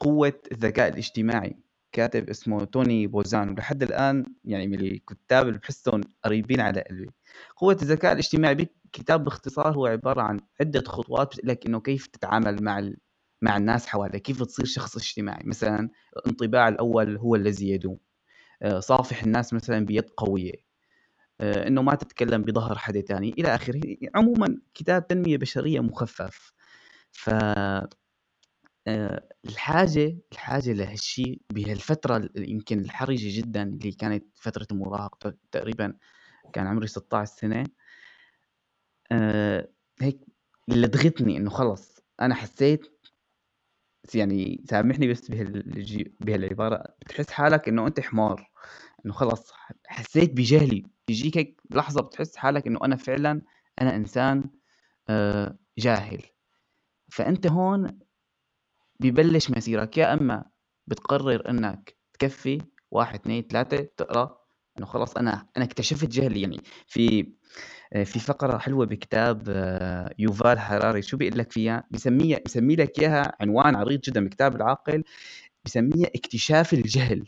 قوة 0.00 0.40
الذكاء 0.53 0.88
الاجتماعي. 0.88 1.57
كاتب 1.94 2.30
اسمه 2.30 2.64
توني 2.64 3.07
بوزان 3.07 3.48
ولحد 3.48 3.83
الآن 3.83 4.26
يعني 4.44 4.66
من 4.66 4.80
الكتاب 4.80 5.48
اللي 5.48 5.59
بحسهم 5.59 6.00
قريبين 6.24 6.61
على 6.61 6.80
قلبي. 6.80 7.11
قوة 7.57 7.78
الذكاء 7.83 8.12
الاجتماعي 8.12 8.68
كتاب 8.92 9.24
باختصار 9.24 9.74
هو 9.76 9.87
عبارة 9.87 10.22
عن 10.22 10.40
عدة 10.61 10.83
خطوات 10.87 11.26
بتقول 11.35 11.48
لك 11.50 11.66
انه 11.66 11.80
كيف 11.80 12.07
تتعامل 12.07 12.62
مع 12.64 12.78
ال... 12.78 12.96
مع 13.42 13.57
الناس 13.57 13.87
حواليك 13.87 14.22
كيف 14.22 14.42
تصير 14.42 14.66
شخص 14.66 14.96
اجتماعي؟ 14.96 15.42
مثلا 15.44 15.88
الانطباع 16.16 16.68
الأول 16.68 17.16
هو 17.16 17.35
الذي 17.35 17.70
يدوم. 17.70 17.98
آه، 18.62 18.80
صافح 18.80 19.22
الناس 19.22 19.52
مثلا 19.54 19.87
بيد 19.87 20.11
قوية. 20.16 20.52
آه، 21.40 21.68
إنه 21.68 21.83
ما 21.83 21.94
تتكلم 21.94 22.42
بظهر 22.42 22.78
حدا 22.78 23.00
تاني. 23.00 23.35
إلى 23.38 23.54
آخره. 23.54 23.80
عموما 24.14 24.59
كتاب 24.74 25.07
تنمية 25.07 25.37
بشرية 25.37 25.80
مخفف. 25.80 26.52
ف 27.12 27.30
آه، 28.87 29.29
الحاجة 29.44 30.16
الحاجة 30.33 30.73
لهالشيء 30.73 31.42
بهالفتره 31.53 32.29
يمكن 32.37 32.79
الحرجة 32.81 33.38
جدا 33.40 33.62
اللي 33.62 33.92
كانت 33.92 34.25
فترة 34.35 34.66
المراهقة 34.73 35.35
تقريبا 35.53 35.94
كان 36.53 36.66
عمري 36.66 36.87
16 36.87 37.33
سنة. 37.37 37.64
هيك 40.01 40.20
لدغتني 40.68 41.37
إنه 41.37 41.51
خلص 41.51 42.01
أنا 42.20 42.35
حسيت 42.35 43.07
يعني 44.14 44.64
سامحني 44.70 45.09
بس 45.09 45.31
بهالعباره 46.20 46.85
بتحس 47.07 47.31
حالك 47.31 47.68
إنه 47.68 47.87
أنت 47.87 48.01
حمار 48.01 48.51
إنه 49.07 49.12
خلص 49.14 49.53
حسيت 49.87 50.31
بجهلي. 50.33 50.83
بيجيك 51.09 51.37
هيك 51.38 51.61
لحظة 51.70 52.03
بتحس 52.03 52.37
حالك 52.37 52.66
إنه 52.66 52.79
أنا 52.85 52.97
فعلا 52.97 53.42
أنا 53.81 53.97
إنسان 53.97 54.51
آه، 55.09 55.59
جاهل. 55.79 56.23
فأنت 57.11 57.47
هون 57.47 57.99
ببلش 59.00 59.50
مسيرك. 59.50 59.98
يا 59.98 60.12
إما 60.14 60.44
بتقرر 60.87 61.50
إنك 61.50 61.96
تكفي 62.18 62.59
واحد 62.90 63.14
اثنين 63.20 63.42
ثلاثة 63.42 63.88
تقرأ 63.96 64.38
إنه 64.78 64.87
خلص 64.87 65.16
أنا 65.16 65.46
أنا 65.57 65.64
اكتشفت 65.64 66.09
جهلي. 66.09 66.40
يعني 66.42 66.61
في 66.87 67.33
آه، 67.92 68.04
في 68.04 68.20
فقرة 68.20 68.59
حلوة 68.59 68.87
بكتاب 68.87 69.42
آه، 69.48 70.14
يوفال 70.18 70.59
حراري. 70.59 71.02
شو 71.02 71.16
بيقول 71.16 71.38
لك 71.38 71.52
فيها؟ 71.52 71.85
بسميها 71.90 72.40
بسمي 72.44 72.76
لك 72.76 72.98
إياها 73.00 73.33
عنوان 73.40 73.76
عريض 73.76 74.00
جدا 74.00 74.24
بكتاب 74.24 74.57
العاقل. 74.57 75.04
بسميها 75.64 76.09
اكتشاف 76.16 76.72
الجهل. 76.74 77.26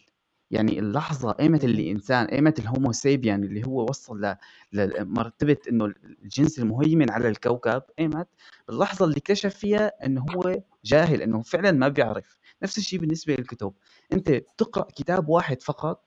يعني 0.51 0.79
اللحظة 0.79 1.37
ايمت 1.41 1.65
اللي 1.65 1.91
انسان 1.91 2.27
ايمت 2.27 2.59
الهومو 2.59 2.93
سيبيان 2.93 3.45
اللي 3.45 3.67
هو 3.67 3.87
وصل 3.89 4.35
لمرتبة 4.73 5.57
إنه 5.69 5.93
الجنس 6.25 6.59
المهيمن 6.59 7.11
على 7.11 7.29
الكوكب 7.29 7.83
ايمت 7.99 8.29
اللحظة 8.71 9.05
اللي 9.05 9.17
اكتشف 9.17 9.55
فيها 9.57 9.93
إنه 10.07 10.27
هو 10.37 10.63
جاهل 10.85 11.23
إنه 11.23 11.43
فعلا 11.43 11.73
ما 11.73 11.89
بيعرف. 11.89 12.39
نفس 12.63 12.79
الشيء 12.79 12.99
بالنسبة 12.99 13.35
للكتب. 13.35 13.73
أنت 14.13 14.31
بتقرأ 14.31 14.87
كتاب 14.97 15.29
واحد 15.29 15.63
فقط 15.63 16.05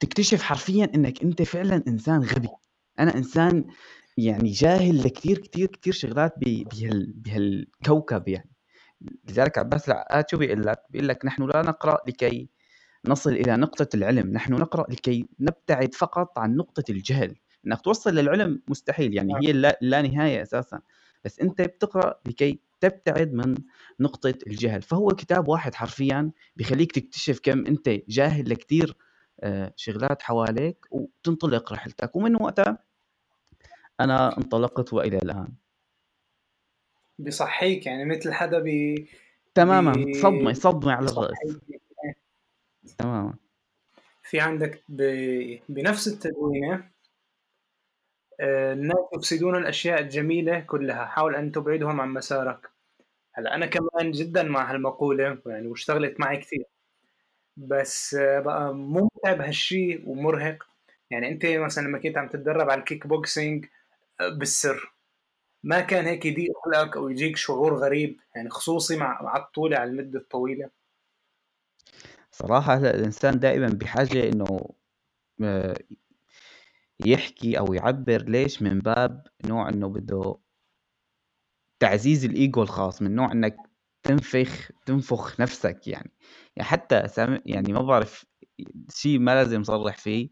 تكتشف 0.00 0.42
حرفيا 0.42 0.90
إنك 0.94 1.22
أنت 1.22 1.42
فعلا 1.42 1.84
إنسان 1.88 2.22
غبي. 2.22 2.48
أنا 2.98 3.14
إنسان 3.16 3.64
يعني 4.16 4.50
جاهل 4.50 4.98
لكثير 5.04 5.38
كثير 5.38 5.66
كثير 5.66 5.92
شغلات 5.92 6.34
بهال 6.38 7.12
بهالكوكب 7.16 8.28
يعني. 8.28 8.50
لذلك 9.28 9.58
عباس 9.58 9.88
العقاد 9.88 10.24
شو 10.30 10.36
بيقول 10.36 10.66
لك؟ 10.66 10.78
بيقول 10.90 11.08
لك 11.08 11.24
نحن 11.24 11.42
لا 11.42 11.62
نقرأ 11.62 11.98
لكي 12.06 12.48
نصل 13.06 13.32
إلى 13.32 13.56
نقطة 13.56 13.88
العلم، 13.94 14.32
نحن 14.32 14.52
نقرأ 14.52 14.90
لكي 14.90 15.28
نبتعد 15.40 15.94
فقط 15.94 16.38
عن 16.38 16.56
نقطة 16.56 16.84
الجهل، 16.90 17.36
إنك 17.66 17.80
توصل 17.80 18.14
للعلم 18.14 18.62
مستحيل 18.68 19.14
يعني 19.14 19.34
هي 19.42 19.52
لا 19.80 20.02
نهاية 20.02 20.42
أساسا، 20.42 20.80
بس 21.24 21.40
أنت 21.40 21.62
بتقرأ 21.62 22.20
لكي 22.26 22.58
تبتعد 22.80 23.32
من 23.32 23.54
نقطة 24.00 24.34
الجهل، 24.46 24.82
فهو 24.82 25.08
كتاب 25.08 25.48
واحد 25.48 25.74
حرفيا 25.74 26.30
بخليك 26.56 26.92
تكتشف 26.92 27.40
كم 27.42 27.66
أنت 27.66 27.88
جاهل 28.08 28.50
لكثير 28.50 28.96
آه، 29.40 29.72
شغلات 29.76 30.22
حواليك 30.22 30.86
وتنطلق 30.90 31.72
رحلتك. 31.72 32.16
ومن 32.16 32.42
وقتها 32.42 32.78
أنا 34.00 34.38
انطلقت 34.38 34.92
وإلى 34.92 35.18
الآن. 35.18 35.48
بصحيك 37.18 37.86
يعني 37.86 38.04
مثل 38.04 38.32
حدا 38.32 38.58
بي 38.58 39.08
تماما. 39.54 39.92
بي... 39.92 40.14
صدمة 40.14 40.52
صدمة 40.52 40.92
على 40.92 41.10
الرأس. 41.10 41.58
تماما 42.98 43.34
في 44.22 44.40
عندك 44.40 44.82
ب... 44.88 45.02
بنفس 45.68 46.08
التدوينة 46.08 46.90
آه، 48.40 48.72
الناس 48.72 48.96
يفسدون 49.14 49.56
الأشياء 49.56 50.00
الجميلة 50.00 50.60
كلها. 50.60 51.04
حاول 51.04 51.34
أن 51.34 51.52
تبعدهم 51.52 52.00
عن 52.00 52.08
مسارك. 52.08 52.70
هلأ 53.34 53.54
أنا 53.54 53.66
كمان 53.66 54.10
جدا 54.12 54.42
مع 54.42 54.70
هالمقولة 54.72 55.38
يعني 55.46 55.66
واشتغلت 55.68 56.20
معي 56.20 56.36
كثير. 56.36 56.64
بس 57.56 58.14
بقى 58.20 58.74
ممتع 58.74 59.32
بهالشيء 59.32 60.08
ومرهق. 60.08 60.64
يعني 61.10 61.28
أنت 61.28 61.46
مثلا 61.46 61.84
لما 61.88 61.98
كنت 61.98 62.18
عم 62.18 62.28
تتدرب 62.28 62.70
على 62.70 62.80
الكيك 62.80 63.06
بوكسينج 63.06 63.66
بالسر. 64.38 64.94
ما 65.64 65.80
كان 65.80 66.04
هيك 66.06 66.26
يضيق 66.26 66.52
خلقك 66.64 66.96
أو 66.96 67.08
يجيك 67.08 67.36
شعور 67.36 67.74
غريب 67.76 68.20
يعني 68.36 68.50
خصوصي 68.50 68.96
مع 68.96 69.22
مع 69.22 69.36
الطولة 69.36 69.78
على 69.78 69.90
المدة 69.90 70.18
الطويلة. 70.18 70.70
صراحة 72.34 72.74
هلا 72.74 72.94
الإنسان 72.94 73.38
دائما 73.38 73.68
بحاجة 73.68 74.28
إنه 74.28 74.74
آه، 75.42 75.74
يحكي 77.06 77.58
أو 77.58 77.74
يعبر 77.74 78.22
ليش 78.22 78.62
من 78.62 78.78
باب 78.78 79.26
نوع 79.44 79.68
إنه 79.68 79.88
بده 79.88 80.38
تعزيز 81.80 82.24
الإيجو 82.24 82.62
الخاص 82.62 83.02
من 83.02 83.14
نوع 83.14 83.32
إنك 83.32 83.56
تنفخ 84.02 84.70
تنفخ 84.86 85.40
نفسك 85.40 85.88
يعني. 85.88 86.12
يعني 86.56 86.68
حتى 86.68 87.08
سام 87.08 87.40
يعني 87.46 87.72
ما 87.72 87.82
بعرف 87.82 88.26
شيء 88.94 89.18
ما 89.18 89.34
لازم 89.34 89.62
صرح 89.62 89.96
فيه 89.98 90.28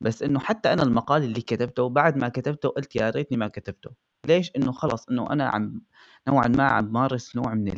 بس 0.00 0.22
إنه 0.22 0.40
حتى 0.40 0.72
أنا 0.72 0.82
المقال 0.82 1.22
اللي 1.24 1.40
كتبته 1.40 1.88
بعد 1.88 2.16
ما 2.16 2.28
كتبته 2.28 2.68
قلت 2.68 2.96
يا 2.96 3.10
ريتني 3.10 3.38
ما 3.38 3.48
كتبته. 3.48 3.90
ليش؟ 4.26 4.50
إنه 4.56 4.72
خلص 4.72 5.08
إنه 5.08 5.30
أنا 5.32 5.48
عم 5.48 5.82
نوعا 6.28 6.48
ما 6.48 6.64
عم 6.64 6.92
مارس 6.92 7.36
نوع 7.36 7.54
من 7.54 7.68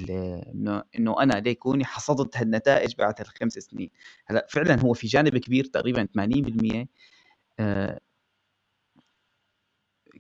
إنه 0.99 1.23
أنا 1.23 1.33
ليكوني 1.33 1.85
حصدت 1.85 2.37
هالنتائج 2.37 2.95
بعد 2.99 3.15
هالخمس 3.19 3.53
سنين. 3.53 3.91
هلأ 4.27 4.47
فعلا 4.51 4.81
هو 4.81 4.93
في 4.93 5.07
جانب 5.07 5.37
كبير 5.39 5.65
تقريبا 5.65 6.09
80% 6.19 6.87
آه 7.61 8.01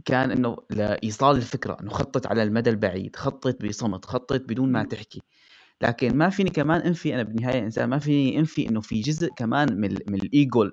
كان 0.04 0.30
إنه 0.30 0.56
لإيصال 0.70 1.36
الفكرة 1.36 1.76
إنه 1.80 1.90
خطط 1.90 2.26
على 2.26 2.42
المدى 2.42 2.70
البعيد 2.70 3.16
خطط 3.16 3.64
بصمت 3.64 4.04
خطط 4.04 4.40
بدون 4.40 4.72
ما 4.72 4.84
تحكي. 4.84 5.22
لكن 5.82 6.16
ما 6.18 6.30
فيني 6.30 6.50
كمان 6.50 6.80
أنفي 6.80 7.14
أنا 7.14 7.22
بالنهاية 7.22 7.58
إنسان 7.58 7.88
ما 7.88 7.98
فيني 7.98 8.38
أنفي 8.38 8.68
إنه 8.68 8.80
في 8.80 9.00
جزء 9.00 9.28
كمان 9.36 9.80
من 9.80 9.98
من 10.08 10.14
الإيجو 10.22 10.70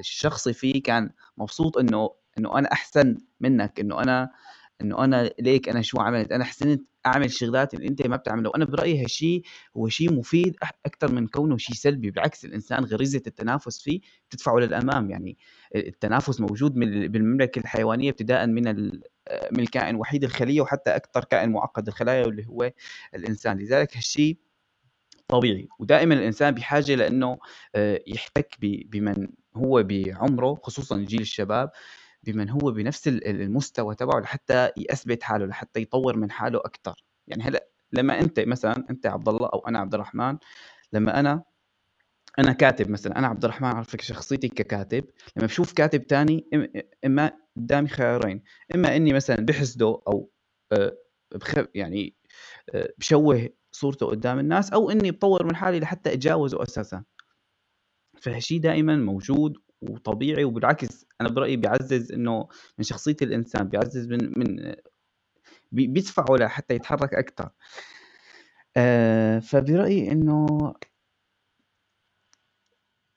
الشخصي 0.00 0.52
فيه 0.52 0.82
كان 0.82 1.10
مبسوط 1.38 1.78
إنه 1.78 2.10
إنه 2.38 2.58
أنا 2.58 2.72
أحسن 2.72 3.18
منك 3.40 3.80
إنه 3.80 4.02
أنا 4.02 4.30
إنه 4.80 5.04
أنا 5.04 5.30
ليك 5.40 5.68
أنا 5.68 5.82
شو 5.82 6.00
عملت؟ 6.00 6.32
أنا 6.32 6.44
حسنت 6.44 6.82
أعمل 7.06 7.30
شغلات 7.32 7.74
اللي 7.74 7.88
أنت 7.88 8.06
ما 8.06 8.16
بتعملها. 8.16 8.50
وأنا 8.50 8.64
برأيي 8.64 9.02
هالشيء 9.04 9.42
هو 9.76 9.88
شيء 9.88 10.12
مفيد 10.12 10.56
أكثر 10.86 11.12
من 11.12 11.26
كونه 11.26 11.56
شيء 11.56 11.76
سلبي. 11.76 12.10
بالعكس 12.10 12.44
الإنسان 12.44 12.84
غريزة 12.84 13.22
التنافس 13.26 13.82
فيه 13.82 14.00
بتدفعه 14.28 14.56
للأمام. 14.58 15.10
يعني 15.10 15.38
التنافس 15.76 16.40
موجود 16.40 16.74
بالمملكة 16.74 17.58
الحيوانية 17.58 18.10
ابتداء 18.10 18.46
من 18.46 18.62
من 19.52 19.60
الكائن 19.60 19.96
وحيد 19.96 20.24
الخلية 20.24 20.60
وحتى 20.60 20.96
أكثر 20.96 21.24
كائن 21.24 21.50
معقد 21.50 21.88
الخلايا 21.88 22.26
واللي 22.26 22.46
هو 22.48 22.72
الإنسان. 23.14 23.58
لذلك 23.58 23.96
هالشيء 23.96 24.36
طبيعي. 25.28 25.68
ودائما 25.78 26.14
الإنسان 26.14 26.54
بحاجة 26.54 26.94
لأنه 26.94 27.38
آه، 27.74 28.00
يحتك 28.06 28.56
بمن 28.60 29.28
هو 29.56 29.82
بعمره 29.82 30.54
خصوصا 30.62 30.98
جيل 30.98 31.20
الشباب. 31.20 31.70
بمن 32.26 32.50
هو 32.50 32.70
بنفس 32.70 33.08
المستوى 33.08 33.94
تبعه 33.94 34.20
لحتى 34.20 34.70
يثبت 34.76 35.22
حاله 35.22 35.46
لحتى 35.46 35.80
يطور 35.80 36.16
من 36.16 36.30
حاله 36.30 36.58
أكثر 36.58 37.04
يعني 37.26 37.42
هلأ 37.42 37.68
لما 37.92 38.20
أنت 38.20 38.40
مثلا 38.40 38.84
أنت 38.90 39.06
عبد 39.06 39.28
الله 39.28 39.48
أو 39.52 39.58
أنا 39.68 39.78
عبد 39.78 39.94
الرحمن 39.94 40.38
لما 40.92 41.20
أنا 41.20 41.42
أنا 42.38 42.52
كاتب 42.52 42.90
مثلا 42.90 43.18
أنا 43.18 43.26
عبد 43.26 43.44
الرحمن 43.44 43.68
اعرف 43.68 43.96
شخصيتي 44.00 44.48
ككاتب 44.48 45.04
لما 45.36 45.46
بشوف 45.46 45.72
كاتب 45.72 46.06
تاني 46.06 46.46
إما 47.04 47.32
قدامي 47.56 47.88
خيارين 47.88 48.42
إما 48.74 48.96
إني 48.96 49.12
مثلا 49.12 49.36
بحسده 49.36 49.86
أو 50.08 50.30
آه، 50.72 50.96
يعني 51.74 52.14
آه، 52.74 52.94
بشوه 52.98 53.48
صورته 53.72 54.06
قدام 54.06 54.38
الناس 54.38 54.72
أو 54.72 54.90
إني 54.90 55.10
بطور 55.10 55.46
من 55.46 55.56
حالي 55.56 55.80
لحتى 55.80 56.12
أتجاوزه 56.12 56.62
أساسا. 56.62 57.04
فهالشيء 58.20 58.60
دائما 58.60 58.96
موجود 58.96 59.56
وطبيعي 59.90 60.44
وبالعكس 60.44 61.06
أنا 61.20 61.28
برأيي 61.28 61.56
بيعزز 61.56 62.12
إنه 62.12 62.48
من 62.78 62.84
شخصية 62.84 63.16
الإنسان 63.22 63.68
بيعزز 63.68 64.06
من 64.08 64.38
من 64.38 64.74
بيدفعه 65.72 66.36
لحتى 66.36 66.74
يتحرك 66.74 67.14
أكثر 67.14 67.50
آه 68.76 69.38
فبرأيي 69.38 70.12
إنه 70.12 70.74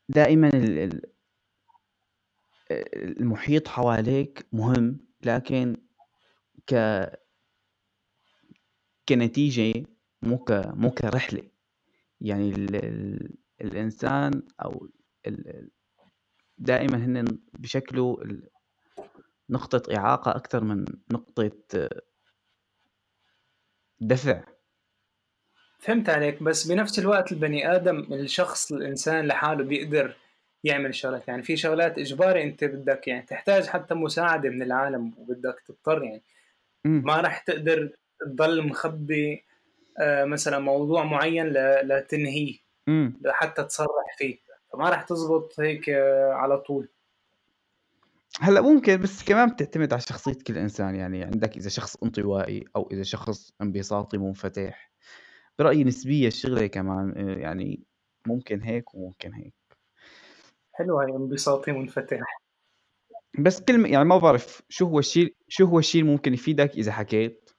دائما 0.10 0.50
المحيط 2.96 3.68
حواليك 3.68 4.48
مهم 4.52 5.00
لكن 5.24 5.78
ك 6.68 6.76
كنتيجة 9.10 9.84
مو 10.22 10.38
ك 10.38 10.52
مو 10.52 10.92
كرحلة. 10.92 11.50
يعني 12.22 12.50
ال... 12.50 12.76
ال... 12.76 13.36
الإنسان 13.62 14.44
أو 14.64 14.90
ال... 15.28 15.70
دائما 16.58 16.98
هن 16.98 17.38
بشكله 17.54 18.17
نقطة 19.50 19.96
إعاقة 19.96 20.36
أكثر 20.36 20.63
من 20.63 20.86
نقطة 21.12 21.52
دفع. 24.02 24.43
فهمت 25.80 26.10
عليك 26.10 26.43
بس 26.43 26.67
بنفس 26.67 27.00
الوقت 27.00 27.32
البني 27.32 27.76
آدم 27.76 28.13
الشخص 28.13 28.72
الإنسان 28.72 29.28
لحاله 29.28 29.63
بيقدر 29.63 30.15
يعمل 30.63 30.96
شغلات. 30.96 31.28
يعني 31.28 31.43
في 31.43 31.58
شغلات 31.58 31.98
إجباري 32.00 32.43
أنت 32.43 32.63
بدك 32.63 33.08
يعني 33.08 33.26
تحتاج 33.26 33.65
حتى 33.65 33.93
مساعدة 33.93 34.50
من 34.50 34.62
العالم 34.62 35.13
وبدك 35.17 35.63
تضطر 35.67 36.04
يعني 36.04 36.22
ما 36.86 37.22
راح 37.22 37.39
تقدر 37.39 37.89
تضل 38.20 38.67
مخبي 38.67 39.43
آه، 40.00 40.26
مثلا 40.26 40.60
موضوع 40.60 41.04
معين 41.04 41.48
لتنهيه 41.84 42.58
لحتى 43.22 43.63
تصرح 43.63 44.17
فيه. 44.17 44.47
فما 44.78 44.90
راح 44.90 45.02
تزبط 45.02 45.60
هيك 45.60 45.90
آه، 45.90 46.34
على 46.34 46.58
طول. 46.58 46.90
هلا 48.40 48.62
ممكن 48.62 48.98
بس 48.98 49.24
كمان 49.24 49.50
بتعتمد 49.50 49.94
على 49.94 50.02
شخصية 50.02 50.38
كل 50.48 50.58
إنسان. 50.58 50.96
يعني 50.96 51.24
عندك 51.24 51.58
إذا 51.58 51.70
شخص 51.70 51.96
انطوائي 52.04 52.66
أو 52.76 52.90
إذا 52.92 53.04
شخص 53.04 53.54
انبساطي 53.62 54.18
منفتح 54.18 54.92
برأيي 55.60 55.84
نسبية 55.84 56.28
الشغلة 56.28 56.68
كمان 56.68 57.13
آه، 57.18 57.40
يعني 57.40 57.84
ممكن 58.28 58.62
هيك 58.62 58.96
وممكن 58.96 59.34
هيك. 59.34 59.54
حلوة 60.74 61.06
هي 61.06 61.16
انبساطي 61.16 61.72
منفتح. 61.72 62.42
بس 63.40 63.62
كلمة 63.62 63.90
يعني 63.90 64.06
ما 64.06 64.18
بعرف 64.18 64.62
شو 64.70 64.86
هو 64.86 65.00
الشيء 65.00 65.36
شو 65.48 65.66
هو 65.66 65.80
الشيء 65.80 66.02
اللي 66.02 66.13
ممكن 66.13 66.34
يفيدك 66.34 66.76
إذا 66.76 66.92
حكيت؟ 66.92 67.50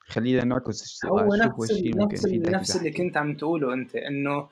خلينا 0.00 0.44
نعكس 0.44 0.82
السؤال 0.82 1.12
هو 1.12 1.34
نفس 1.34 1.44
شو 1.44 1.50
هو 1.50 1.64
الشيء 1.64 1.96
ممكن 1.98 2.14
نفس 2.14 2.24
يفيدك 2.24 2.48
نفس 2.48 2.76
اللي 2.76 2.90
كنت 2.90 3.16
عم 3.16 3.36
تقوله 3.36 3.72
أنت 3.72 3.96
إنه 3.96 4.48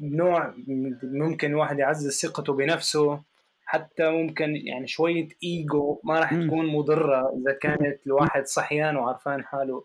نوع 0.00 0.54
ممكن 1.02 1.50
الواحد 1.50 1.78
يعزز 1.78 2.20
ثقته 2.20 2.52
بنفسه 2.52 3.20
حتى 3.64 4.10
ممكن 4.10 4.56
يعني 4.56 4.86
شوية 4.86 5.28
إيجو 5.44 6.00
ما 6.04 6.18
راح 6.18 6.34
تكون 6.34 6.66
مضرة 6.66 7.32
إذا 7.40 7.52
كانت 7.52 8.06
الواحد 8.06 8.46
صحيان 8.46 8.96
وعرفان 8.96 9.44
حاله 9.44 9.84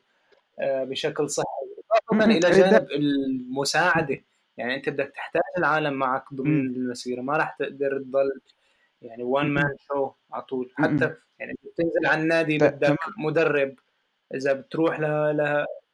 آه، 0.60 0.84
بشكل 0.84 1.30
صحي 1.30 1.46
إضافة 2.12 2.26
إلى 2.26 2.40
جانب 2.40 2.88
المساعدة. 2.92 4.22
يعني 4.58 4.76
أنت 4.76 4.90
بدك 4.90 5.12
تحتاج 5.16 5.42
العالم 5.58 5.94
معك 5.94 6.34
ضمن 6.34 6.60
المسيرة 6.60 7.22
ما 7.22 7.38
راح 7.38 7.56
تقدر 7.60 8.00
تضل 8.00 8.40
يعني 9.02 9.24
وان 9.24 9.48
مان 9.48 9.76
شو 9.88 10.12
على 10.32 10.44
طول. 10.44 10.72
حتى 10.76 11.14
يعني 11.40 11.54
بتنزل 11.64 12.06
على 12.06 12.22
النادي 12.22 12.58
بدك 12.58 12.98
مدرب 13.18 13.76
إذا 14.36 14.54
بتروح 14.54 15.00
ل 15.00 15.06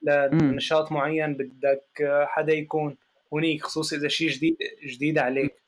لنشاط 0.04 0.92
معين 0.92 1.34
بدك 1.34 1.86
حدا 2.28 2.54
يكون 2.54 2.98
هنيك 3.34 3.64
خصوصي 3.64 3.96
إذا 3.96 4.08
شيء 4.08 4.30
جديد 4.30 4.58
جديد 4.86 5.18
عليك. 5.18 5.64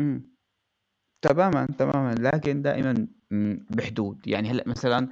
امم 0.00 0.30
تماما 1.22 1.66
تماما. 1.78 2.14
لكن 2.14 2.62
دائما 2.62 3.08
بحدود. 3.70 4.26
يعني 4.26 4.50
هلأ 4.50 4.64
مثلا 4.68 5.08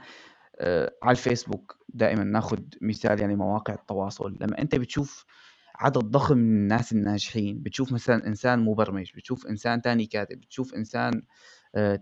آه 0.56 0.92
على 1.02 1.10
الفيسبوك 1.10 1.78
دائما 1.88 2.24
ناخذ 2.24 2.58
مثال 2.82 3.20
يعني 3.20 3.36
مواقع 3.36 3.74
التواصل. 3.74 4.36
لما 4.40 4.58
أنت 4.58 4.74
بتشوف 4.74 5.26
عدد 5.76 5.98
ضخم 5.98 6.38
من 6.38 6.56
الناس 6.62 6.92
الناجحين 6.92 7.62
بتشوف 7.62 7.92
مثلا 7.92 8.26
إنسان 8.26 8.58
مبرمج 8.64 9.10
بتشوف 9.16 9.46
إنسان 9.46 9.82
تاني 9.82 10.06
كاتب 10.06 10.40
بتشوف 10.40 10.74
إنسان 10.74 11.22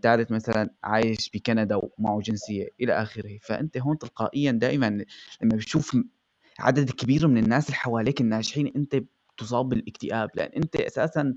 ثالث 0.03 0.31
مثلا 0.33 0.71
عايش 0.85 1.31
بكندا 1.35 1.81
ومعه 1.99 2.21
جنسية 2.21 2.69
إلى 2.81 2.93
آخره. 2.93 3.39
فأنت 3.43 3.79
هون 3.79 3.99
تلقائيا 3.99 4.53
دائما 4.53 4.87
لما 5.43 5.57
بتشوف 5.57 5.97
عدد 6.59 6.91
كبير 6.91 7.29
من 7.29 7.39
الناس 7.45 7.67
اللي 7.67 7.77
حواليك 7.77 8.21
الناجحين 8.21 8.73
أنت 8.77 8.97
تصاب 9.39 9.69
بالاكتئاب. 9.69 10.31
لأن 10.35 10.51
أنت 10.63 10.77
أساسا 10.77 11.35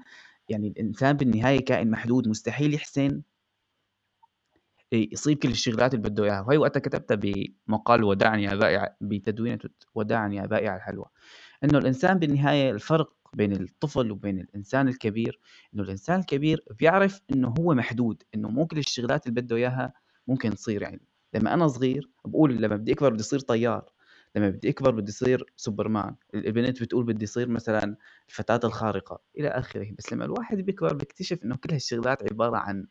يعني 0.50 0.68
الإنسان 0.68 1.18
بالنهاية 1.18 1.66
كائن 1.66 1.92
محدود 1.92 2.28
مستحيل 2.28 2.74
يحسن 2.74 3.22
يصيب 4.92 5.38
كل 5.38 5.50
الشغلات 5.50 5.94
اللي 5.94 6.10
بده 6.10 6.24
إياها. 6.24 6.42
وهي 6.42 6.58
وقتها 6.58 6.80
كتبتها 6.80 7.16
بمقال 7.16 8.04
وداعني 8.04 8.44
يا 8.44 8.56
بائع 8.56 8.96
بتدوينة 9.02 9.60
وداعني 9.96 10.36
يا 10.36 10.46
بائع 10.46 10.76
الحلوى. 10.76 11.06
إنه 11.64 11.78
الإنسان 11.78 12.20
بالنهاية 12.20 12.72
الفرق 12.72 13.14
بين 13.34 13.52
الطفل 13.52 14.12
وبين 14.12 14.40
الإنسان 14.40 14.88
الكبير 14.88 15.40
إنه 15.74 15.84
الإنسان 15.84 16.20
الكبير 16.20 16.64
بيعرف 16.80 17.22
إنه 17.32 17.54
هو 17.60 17.74
محدود 17.74 18.24
إنه 18.36 18.50
مو 18.50 18.68
كل 18.68 18.78
الشغلات 18.78 19.28
اللي 19.28 19.42
بده 19.42 19.56
إياها 19.56 19.94
ممكن 20.28 20.56
تصير 20.56 20.82
يعني. 20.82 21.02
لما 21.34 21.54
أنا 21.54 21.68
صغير 21.68 22.10
بقول 22.26 22.62
لما 22.62 22.76
بدي 22.76 22.94
أكبر 22.94 23.14
بدي 23.14 23.22
اصير 23.22 23.40
طيار 23.40 23.92
لما 24.36 24.50
بدي 24.50 24.70
أكبر 24.70 24.92
بدي 24.92 25.12
اصير 25.12 25.54
سوبرمان 25.56 26.16
البنت 26.36 26.82
بتقول 26.84 27.06
بدي 27.06 27.26
اصير 27.26 27.50
مثلا 27.50 27.96
الفتاة 28.30 28.60
الخارقة 28.64 29.22
إلى 29.40 29.48
آخره. 29.48 29.92
بس 29.98 30.14
لما 30.14 30.26
الواحد 30.26 30.58
بيكبر 30.58 30.94
بيكتشف 30.94 31.44
إنه 31.44 31.56
كل 31.56 31.74
هالشغلات 31.74 32.32
عبارة 32.32 32.58
عن 32.58 32.88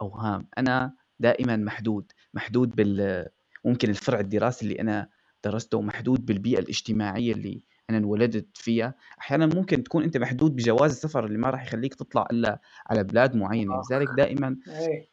أوهام. 0.00 0.48
أنا 0.58 0.94
دائما 1.20 1.56
محدود 1.56 2.12
محدود 2.34 2.76
بال 2.76 3.26
ممكن 3.64 3.90
الفرع 3.90 4.20
الدراسي 4.20 4.64
اللي 4.64 4.80
أنا 4.80 5.08
درسته 5.44 5.80
محدود 5.80 6.26
بالبيئة 6.26 6.58
الاجتماعية 6.58 7.32
اللي 7.32 7.62
أنا 7.90 7.98
انولدت 7.98 8.56
فيها 8.56 8.94
أحيانا 9.20 9.46
ممكن 9.46 9.82
تكون 9.82 10.02
أنت 10.04 10.16
محدود 10.16 10.56
بجواز 10.56 10.90
السفر 10.90 11.26
اللي 11.26 11.38
ما 11.38 11.50
راح 11.50 11.66
يخليك 11.66 11.94
تطلع 11.94 12.26
إلا 12.30 12.60
على 12.86 13.04
بلاد 13.04 13.36
معينة 13.36 13.82
لذلك 13.90 14.08
دائما 14.16 14.56
إيه. 14.68 15.08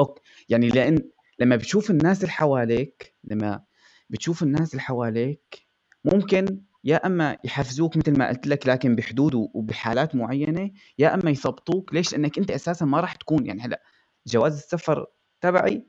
أوكي 0.00 0.22
يعني 0.48 0.68
لأن 0.68 0.98
لما 1.38 1.56
بتشوف 1.56 1.90
الناس 1.90 2.20
اللي 2.20 2.32
حواليك 2.32 3.14
لما 3.24 3.64
بتشوف 4.10 4.42
الناس 4.42 4.70
اللي 4.70 4.82
حواليك 4.82 5.66
ممكن 6.04 6.60
يا 6.84 7.06
أما 7.06 7.36
يحفزوك 7.44 7.96
مثل 7.96 8.18
ما 8.18 8.28
قلت 8.28 8.46
لك 8.46 8.66
لكن 8.66 8.94
بحدود 8.96 9.34
وبحالات 9.34 10.14
معينة 10.14 10.70
يا 10.98 11.14
أما 11.14 11.30
يثبطوك. 11.30 11.94
ليش؟ 11.94 12.12
لأنك 12.12 12.38
أنت 12.38 12.50
أساسا 12.50 12.84
ما 12.84 13.00
راح 13.00 13.14
تكون 13.14 13.46
يعني 13.46 13.62
هلأ 13.62 13.82
جواز 14.26 14.56
السفر 14.56 15.06
تبعي 15.40 15.86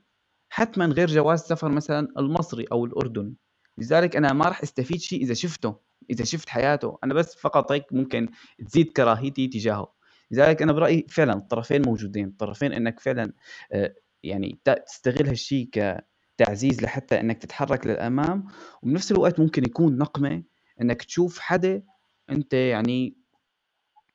حتما 0.48 0.86
غير 0.86 1.08
جواز 1.08 1.40
السفر 1.40 1.68
مثلا 1.68 2.08
المصري 2.18 2.64
أو 2.72 2.84
الاردن 2.84 3.34
لذلك 3.78 4.16
أنا 4.16 4.32
ما 4.32 4.44
راح 4.44 4.62
استفيد 4.62 5.00
شيء 5.00 5.22
إذا 5.22 5.34
شفته. 5.34 5.87
إذا 6.10 6.24
شفت 6.24 6.48
حياته 6.48 6.98
أنا 7.04 7.14
بس 7.14 7.36
فقط 7.36 7.72
هيك 7.72 7.92
ممكن 7.92 8.28
تزيد 8.66 8.92
كراهيتي 8.92 9.48
تجاهه. 9.48 9.94
لذلك 10.30 10.62
أنا 10.62 10.72
برأيي 10.72 11.06
فعلا 11.08 11.32
الطرفين 11.32 11.82
موجودين 11.86 12.28
الطرفين 12.28 12.72
إنك 12.72 13.00
فعلا 13.00 13.32
آه، 13.72 13.94
يعني 14.22 14.58
تستغل 14.64 15.26
هالشيء 15.26 15.68
كتعزيز 15.72 16.82
لحتى 16.82 17.20
إنك 17.20 17.38
تتحرك 17.38 17.86
للأمام. 17.86 18.46
وبنفس 18.82 19.12
الوقت 19.12 19.40
ممكن 19.40 19.64
يكون 19.64 19.98
نقمة 19.98 20.42
إنك 20.80 21.02
تشوف 21.02 21.38
حدا 21.38 21.82
أنت 22.30 22.54
يعني 22.54 23.16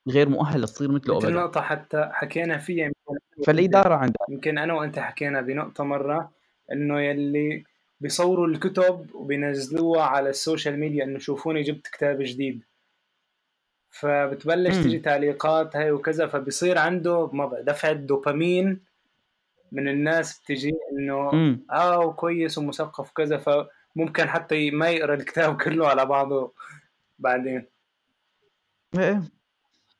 غير 0.08 0.28
مؤهل 0.28 0.64
تصير 0.64 0.92
مثله 0.92 1.16
ابدا. 1.16 1.30
نقطة 1.30 1.60
حتى 1.60 2.08
حكينا 2.12 2.58
فيها 2.58 2.90
فالإدارة 3.46 3.94
عندها 3.94 4.26
يمكن 4.28 4.58
أنا 4.58 4.74
وأنت 4.74 4.98
حكينا 4.98 5.40
بنقطة 5.40 5.84
مرة 5.84 6.32
إنه 6.72 7.00
يلي 7.00 7.64
بيصوروا 8.00 8.46
الكتب 8.46 9.14
وبينزلوها 9.14 10.02
على 10.02 10.28
ال 10.30 10.37
social 10.37 10.80
media 10.80 11.04
إنه 11.04 11.18
شوفوني 11.18 11.62
جبت 11.62 11.86
كتاب 11.88 12.22
جديد. 12.22 12.64
فبتبلش 13.90 14.76
تيجي 14.76 14.98
تعليقات 14.98 15.76
هاي 15.76 15.90
وكذا 15.90 16.26
فبصير 16.26 16.78
عنده 16.78 17.30
دفعة 17.66 17.92
دوبامين 17.92 18.80
من 19.72 19.88
الناس 19.88 20.40
بتجي 20.40 20.72
إنه 20.92 21.30
آه 21.70 22.12
كويس 22.12 22.58
ومثقف 22.58 23.10
وكذا 23.10 23.38
فممكن 23.38 24.28
حتى 24.28 24.70
ما 24.70 24.90
يقرأ 24.90 25.14
الكتاب 25.14 25.56
كله 25.62 25.88
على 25.88 26.06
بعضه 26.06 26.54
بعدين. 27.18 27.66
إيه. 28.98 29.22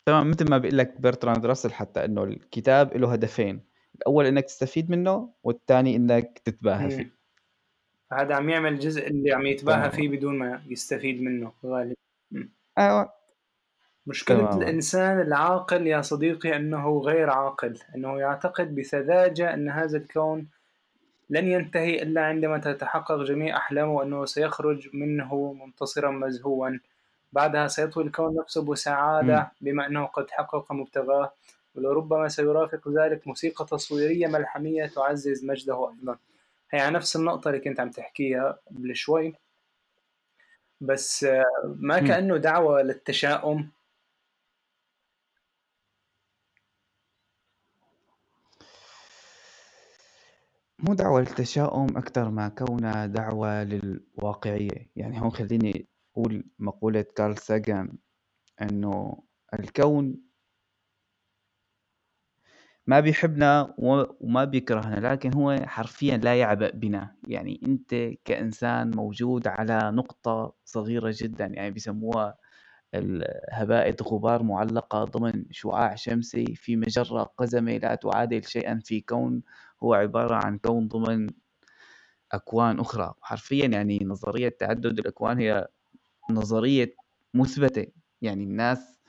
تمام 0.07 0.31
مثل 0.31 0.51
ما 0.51 0.59
بيقول 0.59 0.79
لك 0.79 1.01
برتراند 1.01 1.47
راسل 1.47 1.73
حتى 1.73 2.05
إنه 2.05 2.25
الكتاب 2.25 2.97
له 2.97 3.13
هدفين 3.13 3.61
الأول 3.97 4.27
إنك 4.27 4.45
تستفيد 4.45 4.91
منه 4.91 5.35
والثاني 5.43 5.97
إنك 5.97 6.39
تتباهى 6.45 6.91
فيه. 6.91 7.24
هذا 8.21 8.35
عم 8.35 8.51
يعمل 8.51 8.73
الجزء 8.73 9.07
اللي 9.07 9.33
عم 9.33 9.47
يتباهى 9.47 9.91
فيه 9.91 10.09
بدون 10.09 10.39
ما 10.39 10.63
يستفيد 10.67 11.23
منه 11.23 11.53
غالبا. 11.67 11.95
أيوه. 12.79 13.13
مشكلة 14.07 14.39
تمام. 14.39 14.63
الإنسان 14.63 15.21
العاقل 15.21 15.87
يا 15.87 16.01
صديقي 16.01 16.57
أنه 16.57 16.99
غير 16.99 17.31
عاقل 17.31 17.79
أنه 17.95 18.19
يعتقد 18.19 18.75
بسذاجة 18.75 19.55
أن 19.55 19.69
هذا 19.69 19.97
الكون 19.97 20.47
لن 21.31 21.49
ينتهي 21.49 22.03
إلا 22.03 22.25
عندما 22.25 22.59
تتحقق 22.59 23.23
جميع 23.23 23.57
أحلامه 23.57 23.93
وأنه 23.93 24.25
سيخرج 24.25 24.89
منه 24.95 25.53
منتصرا 25.53 26.11
مزهوا 26.11 26.71
بعدها 27.33 27.69
سيطوي 27.69 28.05
الكون 28.05 28.37
نفسه 28.37 28.63
بسعادة 28.63 29.53
بما 29.61 29.87
أنه 29.87 30.05
قد 30.05 30.31
حقق 30.31 30.73
مبتغاه 30.73 31.33
ولربما 31.75 32.29
سيرافق 32.29 32.89
ذلك 32.89 33.29
موسيقى 33.29 33.67
تصويرية 33.67 34.27
ملحمية 34.27 34.87
تعزز 34.87 35.45
مجده 35.45 35.91
أيضا. 35.91 36.19
هي 36.75 36.81
على 36.81 36.95
نفس 36.95 37.17
النقطة 37.17 37.49
اللي 37.49 37.61
كنت 37.61 37.81
عم 37.81 37.91
تحكيها 37.91 38.59
قبل 38.71 38.97
شوي 38.97 39.35
بس 40.81 41.25
آه، 41.25 41.45
ما. 41.65 41.99
كأنه 41.99 42.37
دعوة 42.37 42.83
للتشاؤم؟ 42.83 43.71
مو 50.79 50.95
دعوة 50.95 51.21
للتشاؤم 51.21 51.97
أكتر 51.97 52.31
ما 52.31 52.49
كونها 52.49 53.07
دعوة 53.07 53.63
للواقعية، 53.65 54.91
يعني 54.97 55.21
هون 55.21 55.31
خلّيني 55.31 55.89
أقول 56.13 56.45
مقولة 56.59 57.05
كارل 57.17 57.39
ساجان 57.39 57.99
إنه 58.63 59.23
الكون 59.55 60.24
ما 62.87 63.01
بيحبنا 63.01 63.75
وما 63.79 64.45
بيكرهنا 64.45 65.13
لكن 65.13 65.35
هو 65.35 65.57
حرفيا 65.67 66.17
لا 66.17 66.35
يعبأ 66.41 66.71
بنا. 66.71 67.17
يعني 67.29 67.61
أنت 67.67 67.95
كإنسان 68.25 68.91
موجود 68.97 69.47
على 69.49 69.91
نقطة 69.95 70.55
صغيرة 70.65 71.15
جدا 71.19 71.47
يعني 71.47 71.71
بيسموها 71.71 72.37
هباء 73.53 73.97
غبار 74.03 74.43
معلقة 74.43 75.05
ضمن 75.05 75.45
شعاع 75.51 75.95
شمسي 75.95 76.45
في 76.57 76.77
مجرة 76.77 77.23
قزمة 77.39 77.77
لا 77.79 77.95
تعادل 77.95 78.45
شيئا 78.45 78.81
في 78.85 79.01
كون. 79.01 79.43
هو 79.83 79.95
عبارة 79.95 80.35
عن 80.35 80.59
كون 80.59 80.89
ضمن 80.89 81.27
أكوان 82.33 82.81
أخرى. 82.81 83.15
حرفيا 83.23 83.67
يعني 83.67 83.99
نظرية 84.05 84.49
تعدد 84.49 84.99
الأكوان 84.99 85.39
هي 85.39 85.69
نظرية 86.31 86.95
مثبتة. 87.35 87.87
يعني 88.23 88.45
الناس 88.45 89.01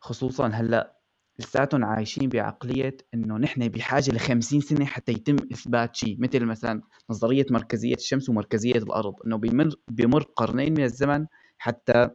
خصوصا 0.00 0.48
هلأ 0.48 0.95
لساتهم 1.38 1.84
عايشين 1.84 2.28
بعقلية 2.28 2.96
إنه 3.14 3.36
نحن 3.36 3.68
بحاجة 3.68 4.10
ل 4.10 4.20
50 4.20 4.60
سنة 4.60 4.84
حتى 4.84 5.12
يتم 5.12 5.36
إثبات 5.52 5.96
شيء 5.96 6.16
مثل 6.20 6.44
مثلا 6.44 6.82
نظرية 7.10 7.46
مركزية 7.50 7.94
الشمس 7.94 8.28
ومركزية 8.28 8.74
الأرض 8.74 9.14
إنه 9.26 9.36
بيمر 9.36 9.74
بمر 9.88 10.22
قرنين 10.22 10.74
من 10.74 10.84
الزمن 10.84 11.26
حتى 11.58 12.10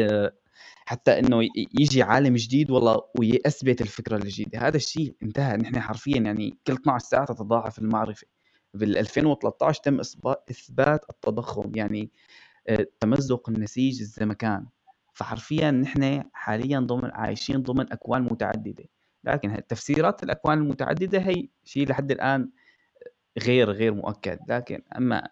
آه، 0.00 0.32
حتى 0.86 1.18
إنه 1.18 1.42
يجي 1.80 2.02
عالم 2.02 2.34
جديد 2.36 2.70
والله 2.70 3.02
ويثبت 3.18 3.80
الفكرة 3.80 4.16
الجديدة. 4.16 4.58
هذا 4.58 4.76
الشيء 4.76 5.16
انتهى. 5.22 5.56
نحن 5.56 5.80
حرفيا 5.80 6.18
يعني 6.20 6.58
كل 6.66 6.72
12 6.72 7.06
ساعة 7.06 7.24
تتضاعف 7.26 7.78
المعرفة. 7.78 8.26
بال 8.74 8.98
2013 8.98 9.82
تم 9.82 10.00
إثبات 10.50 11.04
التضخم 11.10 11.72
يعني 11.74 12.10
آه، 12.68 12.86
تمزق 13.00 13.48
النسيج 13.50 14.00
الزمكان. 14.00 14.66
فحرفيا 15.16 15.70
نحن 15.70 16.24
حاليا 16.32 16.80
ضمن 16.80 17.10
عايشين 17.12 17.62
ضمن 17.62 17.92
أكوان 17.92 18.22
متعددة. 18.22 18.84
لكن 19.24 19.62
تفسيرات 19.68 20.22
الأكوان 20.22 20.58
المتعددة 20.58 21.18
هي 21.18 21.48
شيء 21.64 21.88
لحد 21.88 22.10
الآن 22.10 22.50
غير 23.38 23.70
غير 23.70 23.94
مؤكد. 23.94 24.38
لكن 24.48 24.82
أما 24.96 25.28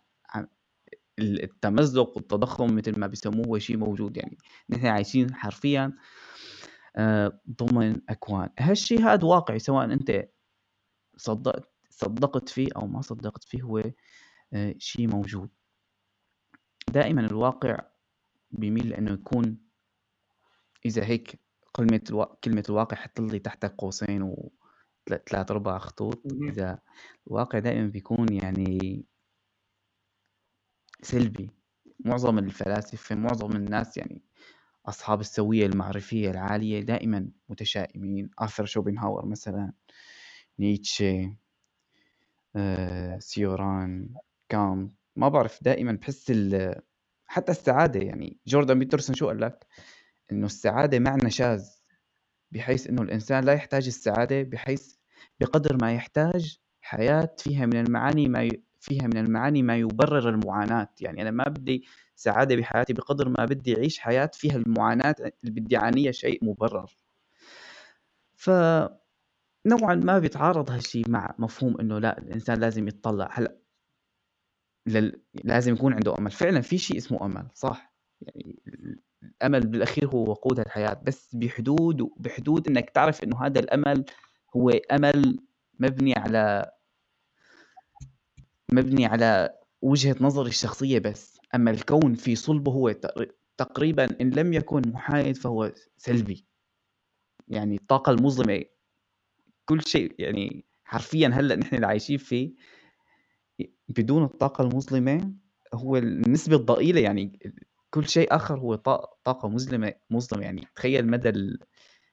التمزق 1.18 2.16
والتضخم 2.16 2.76
مثل 2.76 3.00
ما 3.00 3.06
بيسموه 3.06 3.46
هو 3.46 3.58
شيء 3.58 3.76
موجود 3.76 4.16
يعني. 4.16 4.38
نحن 4.70 4.86
عايشين 4.86 5.34
حرفيا 5.34 5.92
آه، 6.96 7.40
ضمن 7.50 8.00
أكوان. 8.08 8.48
هالشيء 8.58 9.00
هذا 9.02 9.24
واقعي 9.24 9.58
سواء 9.58 9.84
أنت 9.84 10.28
صدقت 11.16 11.68
صدقت 11.90 12.48
فيه 12.48 12.68
أو 12.76 12.86
ما 12.86 13.02
صدقت 13.02 13.44
فيه 13.44 13.62
هو 13.62 13.82
آه، 14.52 14.74
شيء 14.78 15.08
موجود. 15.08 15.50
دائما 16.92 17.20
الواقع 17.20 17.78
بيميل 18.50 18.88
لأنه 18.88 19.12
يكون 19.12 19.63
إذا 20.86 21.04
هيك 21.04 21.40
كلمة 21.72 22.00
الوا... 22.10 22.34
كلمة 22.44 22.64
الواقع 22.68 22.96
حط 22.96 23.20
لي 23.20 23.38
تحت 23.38 23.64
قوسين 23.64 24.22
و 24.22 24.52
ثلاث 25.08 25.50
أربع 25.50 25.78
خطوط 25.78 26.22
إذا 26.42 26.78
الواقع 27.26 27.58
دائما 27.58 27.86
بيكون 27.86 28.32
يعني 28.32 29.04
سلبي. 31.02 31.50
معظم 32.04 32.38
الفلاسفة 32.38 33.14
معظم 33.14 33.56
الناس 33.56 33.96
يعني 33.96 34.22
أصحاب 34.86 35.20
السوية 35.20 35.66
المعرفية 35.66 36.30
العالية 36.30 36.80
دائما 36.80 37.30
متشائمين. 37.48 38.30
آرثر 38.40 38.64
شوبنهاور 38.64 39.26
مثلا 39.26 39.72
نيتشه 40.58 41.36
آه، 42.56 43.18
سيوران 43.18 44.14
كام. 44.48 44.88
ما 45.16 45.28
بعرف 45.28 45.64
دائما 45.64 45.92
بحس 45.92 46.32
حتى 47.26 47.52
السعادة 47.52 48.00
يعني. 48.00 48.38
جوردان 48.46 48.78
بيترسون 48.78 49.14
شو 49.16 49.26
قال 49.26 49.40
لك؟ 49.40 49.66
إنه 50.34 50.46
السعادة 50.46 50.98
معنى 50.98 51.30
شاذ 51.30 51.64
بحيث 52.52 52.86
إنه 52.86 53.02
الإنسان 53.02 53.44
لا 53.44 53.52
يحتاج 53.52 53.86
السعادة 53.86 54.42
بحيث 54.42 54.94
بقدر 55.40 55.76
ما 55.82 55.92
يحتاج 55.94 56.58
حياة 56.80 57.34
فيها 57.38 57.66
من 57.66 57.76
المعاني 57.76 58.28
ما 58.28 58.48
فيها 58.80 59.06
من 59.06 59.16
المعاني 59.16 59.62
ما 59.62 59.76
يبرر 59.76 60.28
المعاناة. 60.28 60.88
يعني 61.00 61.22
أنا 61.22 61.30
ما 61.30 61.44
بدي 61.44 61.84
سعادة 62.16 62.56
بحياتي 62.56 62.92
بقدر 62.92 63.28
ما 63.28 63.44
بدي 63.44 63.76
أعيش 63.76 63.98
حياة 63.98 64.30
فيها 64.34 64.56
المعاناة 64.56 65.14
اللي 65.20 65.60
بدي 65.60 65.76
أعانيها 65.76 66.12
شيء 66.12 66.44
مبرر. 66.44 66.96
ف 68.36 68.50
نوعا 69.66 69.94
ما 69.94 70.18
بيتعارض 70.18 70.70
هالشيء 70.70 71.10
مع 71.10 71.34
مفهوم 71.38 71.80
إنه 71.80 71.98
لا 71.98 72.18
الإنسان 72.18 72.60
لازم 72.60 72.88
يتطلع. 72.88 73.28
هلأ. 73.32 73.56
لازم 75.44 75.74
يكون 75.74 75.92
عنده 75.92 76.18
أمل. 76.18 76.30
فعلا 76.30 76.60
في 76.60 76.78
شيء 76.78 76.96
اسمه 76.96 77.24
أمل 77.26 77.48
صح؟ 77.54 77.94
يعني 78.20 78.58
الأمل 79.24 79.66
بالأخير 79.66 80.08
هو 80.08 80.30
وقود 80.30 80.60
الحياة 80.60 81.00
بس 81.04 81.34
بحدود 81.34 82.10
بحدود 82.16 82.68
إنك 82.68 82.90
تعرف 82.90 83.24
إنه 83.24 83.46
هذا 83.46 83.60
الأمل 83.60 84.04
هو 84.56 84.70
أمل 84.70 85.38
مبني 85.80 86.14
على 86.16 86.70
مبني 88.72 89.06
على 89.06 89.58
وجهة 89.82 90.16
نظري 90.20 90.48
الشخصية 90.48 90.98
بس. 90.98 91.38
أما 91.54 91.70
الكون 91.70 92.14
في 92.14 92.36
صلبه 92.36 92.72
هو 92.72 92.94
تقريبا 93.56 94.20
إن 94.20 94.30
لم 94.30 94.52
يكن 94.52 94.82
محايد 94.86 95.36
فهو 95.36 95.72
سلبي. 95.96 96.46
يعني 97.48 97.76
الطاقة 97.76 98.10
المظلمة 98.10 98.64
كل 99.64 99.82
شيء 99.82 100.14
يعني 100.18 100.64
حرفيا 100.84 101.28
هلأ 101.28 101.56
نحن 101.56 101.74
اللي 101.76 101.86
عايشين 101.86 102.18
فيه 102.18 102.54
بدون 103.88 104.24
الطاقة 104.24 104.62
المظلمة 104.62 105.32
هو 105.74 105.96
النسبة 105.96 106.56
الضئيلة 106.56 107.00
يعني 107.00 107.38
كل 107.94 108.08
شيء 108.08 108.36
آخر 108.36 108.58
هو 108.58 108.74
طاقة 109.24 109.48
مظلمة 109.48 109.92
مظلمة 110.10 110.44
يعني 110.44 110.68
تخيل 110.76 111.06
مدى 111.10 111.58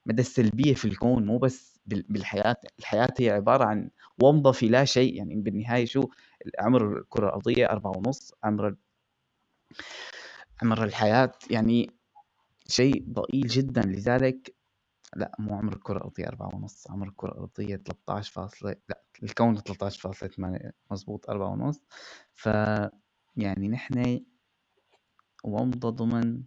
مدى 0.06 0.22
السلبية 0.22 0.74
في 0.74 0.86
الكون 0.86 1.26
مو 1.26 1.38
بس 1.38 1.80
بالحياة 1.86 2.56
الحياة 2.80 3.14
هي 3.20 3.30
عبارة 3.30 3.64
عن 3.66 3.90
ومضة 4.24 4.52
في 4.52 4.68
لا 4.68 4.86
شيء. 4.86 5.16
يعني 5.16 5.36
بالنهاية 5.36 5.86
شو؟ 5.86 6.04
عمر 6.60 6.98
الكرة 7.00 7.26
الأرضية 7.28 7.66
أربعة 7.70 7.98
ونص 7.98 8.34
عمر 8.44 8.76
عمر 10.62 10.84
الحياة. 10.84 11.32
يعني 11.52 11.92
شيء 12.68 13.06
ضئيل 13.10 13.48
جدا. 13.48 13.82
لذلك 13.82 14.56
لا 15.16 15.32
مو 15.40 15.56
عمر 15.56 15.74
الكرة 15.74 15.98
الأرضية 15.98 16.28
أربعة 16.28 16.56
ونص 16.56 16.92
عمر 16.92 17.08
الكرة 17.08 17.32
الأرضية 17.32 17.76
13 17.76 18.32
فاصلة 18.34 18.76
لا 18.90 19.02
الكون 19.24 19.58
13.8 19.58 20.72
مزبوط 20.92 21.30
أربعة 21.30 21.50
ونص. 21.52 21.82
ف 22.34 22.46
يعني 23.36 23.68
نحن 23.70 24.20
ومضة 25.44 25.90
ضمن 25.90 26.42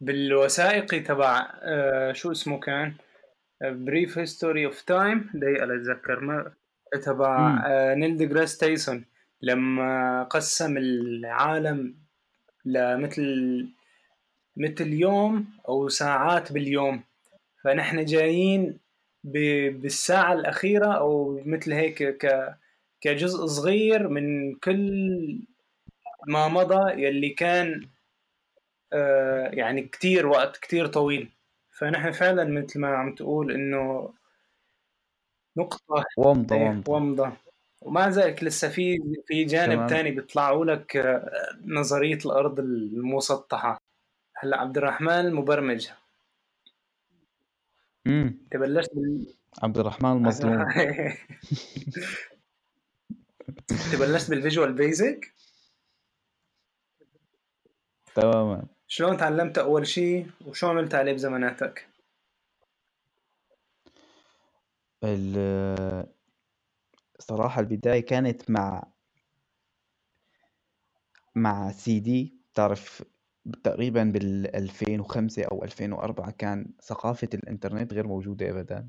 بالوثائقي 0.00 1.00
تبع 1.00 1.50
آه 1.62 2.12
شو 2.12 2.32
اسمه 2.32 2.60
كان؟ 2.60 2.94
Brief 3.62 4.18
History 4.18 4.66
of 4.66 4.82
Time 4.82 5.30
دقيقة 5.34 5.64
أتذكر. 5.64 6.20
ما 6.20 6.52
تبع 7.02 7.62
آه 7.66 7.94
نيل 7.94 8.16
ديجراس 8.16 8.58
تايسون. 8.58 9.04
لما 9.42 10.22
قسم 10.22 10.76
العالم 10.76 11.94
لمثل 12.64 13.68
مثل 14.56 14.92
يوم 14.92 15.46
أو 15.68 15.88
ساعات 15.88 16.52
باليوم. 16.52 17.02
فنحن 17.64 18.04
جايين 18.04 18.78
بالساعة 19.24 20.32
الأخيرة 20.32 20.92
أو 20.92 21.42
مثل 21.46 21.72
هيك 21.72 22.02
ك 22.02 22.54
كجزء 23.00 23.46
صغير 23.46 24.08
من 24.08 24.54
كل 24.54 25.40
ما 26.28 26.48
مضى 26.48 27.02
يلي 27.02 27.30
كان 27.30 27.88
آه 28.92 29.48
يعني 29.52 29.82
كتير 29.82 30.26
وقت 30.26 30.56
كتير 30.56 30.86
طويل. 30.86 31.28
فنحن 31.78 32.12
فعلا 32.12 32.44
مثل 32.44 32.80
ما 32.80 32.88
عم 32.88 33.14
تقول 33.14 33.52
إنه 33.52 34.12
نقطة 35.56 36.04
ومضة 36.16 36.56
ومضة 36.56 36.92
ومضة 36.92 37.32
ومع 37.82 38.08
ذلك 38.08 38.44
لسه 38.44 38.68
في 38.68 38.98
في 39.26 39.44
جانب 39.44 39.88
ثاني 39.88 40.10
بيطلعوا 40.10 40.64
لك 40.64 40.96
آه، 40.96 41.30
نظرية 41.66 42.18
الأرض 42.26 42.60
المسطحة. 42.60 43.78
هلأ 44.36 44.60
عبد 44.60 44.78
الرحمن 44.78 45.34
مبرمج 45.34 45.88
امم 48.06 48.38
تبلشت 48.50 48.94
بال... 48.94 49.26
عبد 49.62 49.78
الرحمن 49.78 50.10
المظلوم. 50.10 50.66
تبلشت 53.92 54.30
بال 54.30 54.40
Visual 54.40 54.72
Basic 54.72 55.32
تماما. 58.20 58.64
شلون 58.86 59.16
تعلمت 59.16 59.58
أول 59.58 59.86
شيء 59.86 60.26
وشو 60.46 60.68
عملت 60.68 60.94
عليه 60.94 61.12
بزماناتك؟ 61.12 61.88
صراحة 67.18 67.60
البداية 67.60 68.00
كانت 68.00 68.50
مع 68.50 68.82
مع 71.34 71.72
سي 71.72 72.00
دي. 72.00 72.38
بتعرف 72.52 73.04
تقريبا 73.64 74.12
بال2005 74.12 75.50
أو 75.52 75.64
2004 75.64 76.30
كان 76.30 76.66
ثقافة 76.82 77.28
الإنترنت 77.34 77.92
غير 77.94 78.06
موجودة 78.06 78.50
أبدا. 78.50 78.88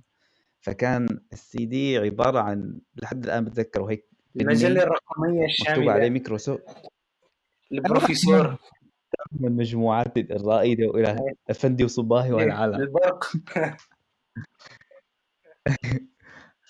فكان 0.61 1.19
السي 1.33 1.65
دي 1.65 1.97
عبارة 1.97 2.39
عن 2.39 2.79
لحد 2.95 3.23
الآن 3.23 3.45
بتذكره 3.45 3.89
هيك 3.91 4.09
المجلة 4.35 4.83
الرقمية 4.83 5.45
مكتوب 5.61 5.67
عليه 5.67 5.81
الشاملة. 5.81 6.09
ميكروسوفت. 6.09 6.63
البروفيسور. 7.71 8.57
من 9.31 9.47
المجموعات 9.47 10.17
الرائدة 10.17 10.87
وإلى 10.87 11.09
إيه. 11.09 11.33
أفندي 11.49 11.83
وصباهي 11.83 12.27
إيه، 12.27 12.33
والعالم 12.33 12.75
البرق 12.75 13.23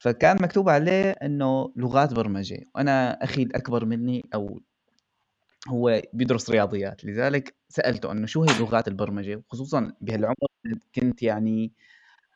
فكان 0.02 0.38
مكتوب 0.42 0.70
عليه 0.70 1.12
إنه 1.12 1.74
لغات 1.76 2.14
برمجة 2.14 2.66
وأنا 2.76 3.24
أخي 3.24 3.44
الأكبر 3.44 3.86
مني 3.86 4.26
أو 4.34 4.60
هو 5.68 6.02
بيدرس 6.14 6.50
رياضيات 6.50 7.06
لذلك 7.06 7.56
سألته 7.70 8.12
إنه 8.12 8.26
شو 8.26 8.44
هي 8.44 8.50
لغات 8.60 8.88
البرمجة؟ 8.88 9.44
خصوصا 9.50 9.94
بهالعمر 10.02 10.36
كنت 10.96 11.24
يعني 11.24 11.72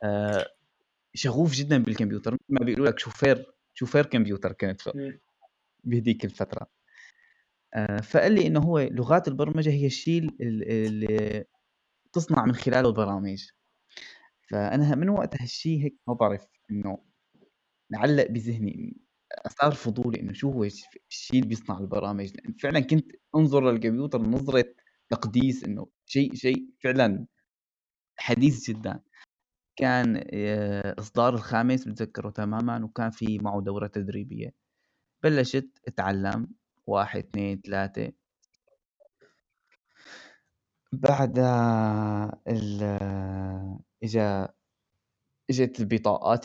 آه، 0.04 0.46
شغوف 1.14 1.52
جدا 1.52 1.78
بالكمبيوتر. 1.82 2.36
ما 2.48 2.64
بيقولوا 2.64 2.86
لك 2.86 2.98
شوفير 2.98 3.52
شوفير 3.74 4.06
كمبيوتر 4.06 4.52
كنت. 4.52 4.80
بهديك 5.84 6.24
الفترة. 6.24 6.66
فقال 8.02 8.32
لي 8.32 8.46
إنه 8.46 8.60
هو 8.60 8.78
لغات 8.78 9.28
البرمجة 9.28 9.70
هي 9.70 9.86
الشيء 9.86 10.22
ال- 10.40 10.70
اللي 10.86 11.44
تصنع 12.12 12.44
من 12.46 12.54
خلاله 12.54 12.88
البرامج. 12.88 13.48
فأنا 14.50 14.94
من 14.94 15.08
وقتها 15.08 15.42
هالشيء 15.42 15.84
هيك 15.84 15.96
ما 16.08 16.14
بعرف 16.14 16.46
إنه 16.70 16.98
معلق 17.90 18.26
بذهني 18.26 18.96
صار 19.48 19.72
فضولي 19.72 20.20
إنه 20.20 20.32
شو 20.32 20.50
هو 20.50 20.64
الش- 20.64 20.84
الشيء 21.10 21.36
اللي 21.38 21.48
بيصنع 21.48 21.78
البرامج. 21.78 22.32
لأن 22.36 22.52
فعلا 22.52 22.80
كنت 22.80 23.12
أنظر 23.36 23.70
للكمبيوتر 23.70 24.22
نظرة 24.22 24.74
تقديس 25.10 25.64
إنه 25.64 25.86
شيء 26.06 26.34
شيء 26.34 26.68
فعلا 26.84 27.26
حديث 28.16 28.70
جدا. 28.70 29.00
كان 29.76 30.24
آه، 30.34 30.94
إصدار 30.98 31.34
الخامس 31.34 31.88
بتذكره 31.88 32.30
تماما 32.30 32.84
وكان 32.84 33.10
في 33.10 33.38
معه 33.38 33.60
دورة 33.60 33.86
تدريبية. 33.86 34.54
بلشت 35.22 35.68
أتعلم 35.88 36.48
واحد 36.86 37.18
اثنين 37.24 37.60
ثلاثة 37.66 38.12
بعدها 40.92 42.40
ال 42.48 42.82
إجا 44.02 44.48
إجت 45.50 45.80
البطاقات 45.80 46.44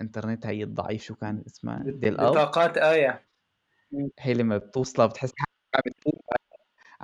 الإنترنت 0.00 0.46
هي 0.46 0.62
الضعيف 0.62 1.02
شو 1.02 1.14
كان 1.14 1.42
اسمها 1.46 1.82
ديل 1.86 2.14
بطاقات 2.16 2.78
آية 2.78 3.26
هي 4.20 4.34
لما 4.34 4.56
بتوصلها 4.58 5.06
بتحس 5.06 5.32
حالك 5.36 5.94
عم 6.04 6.12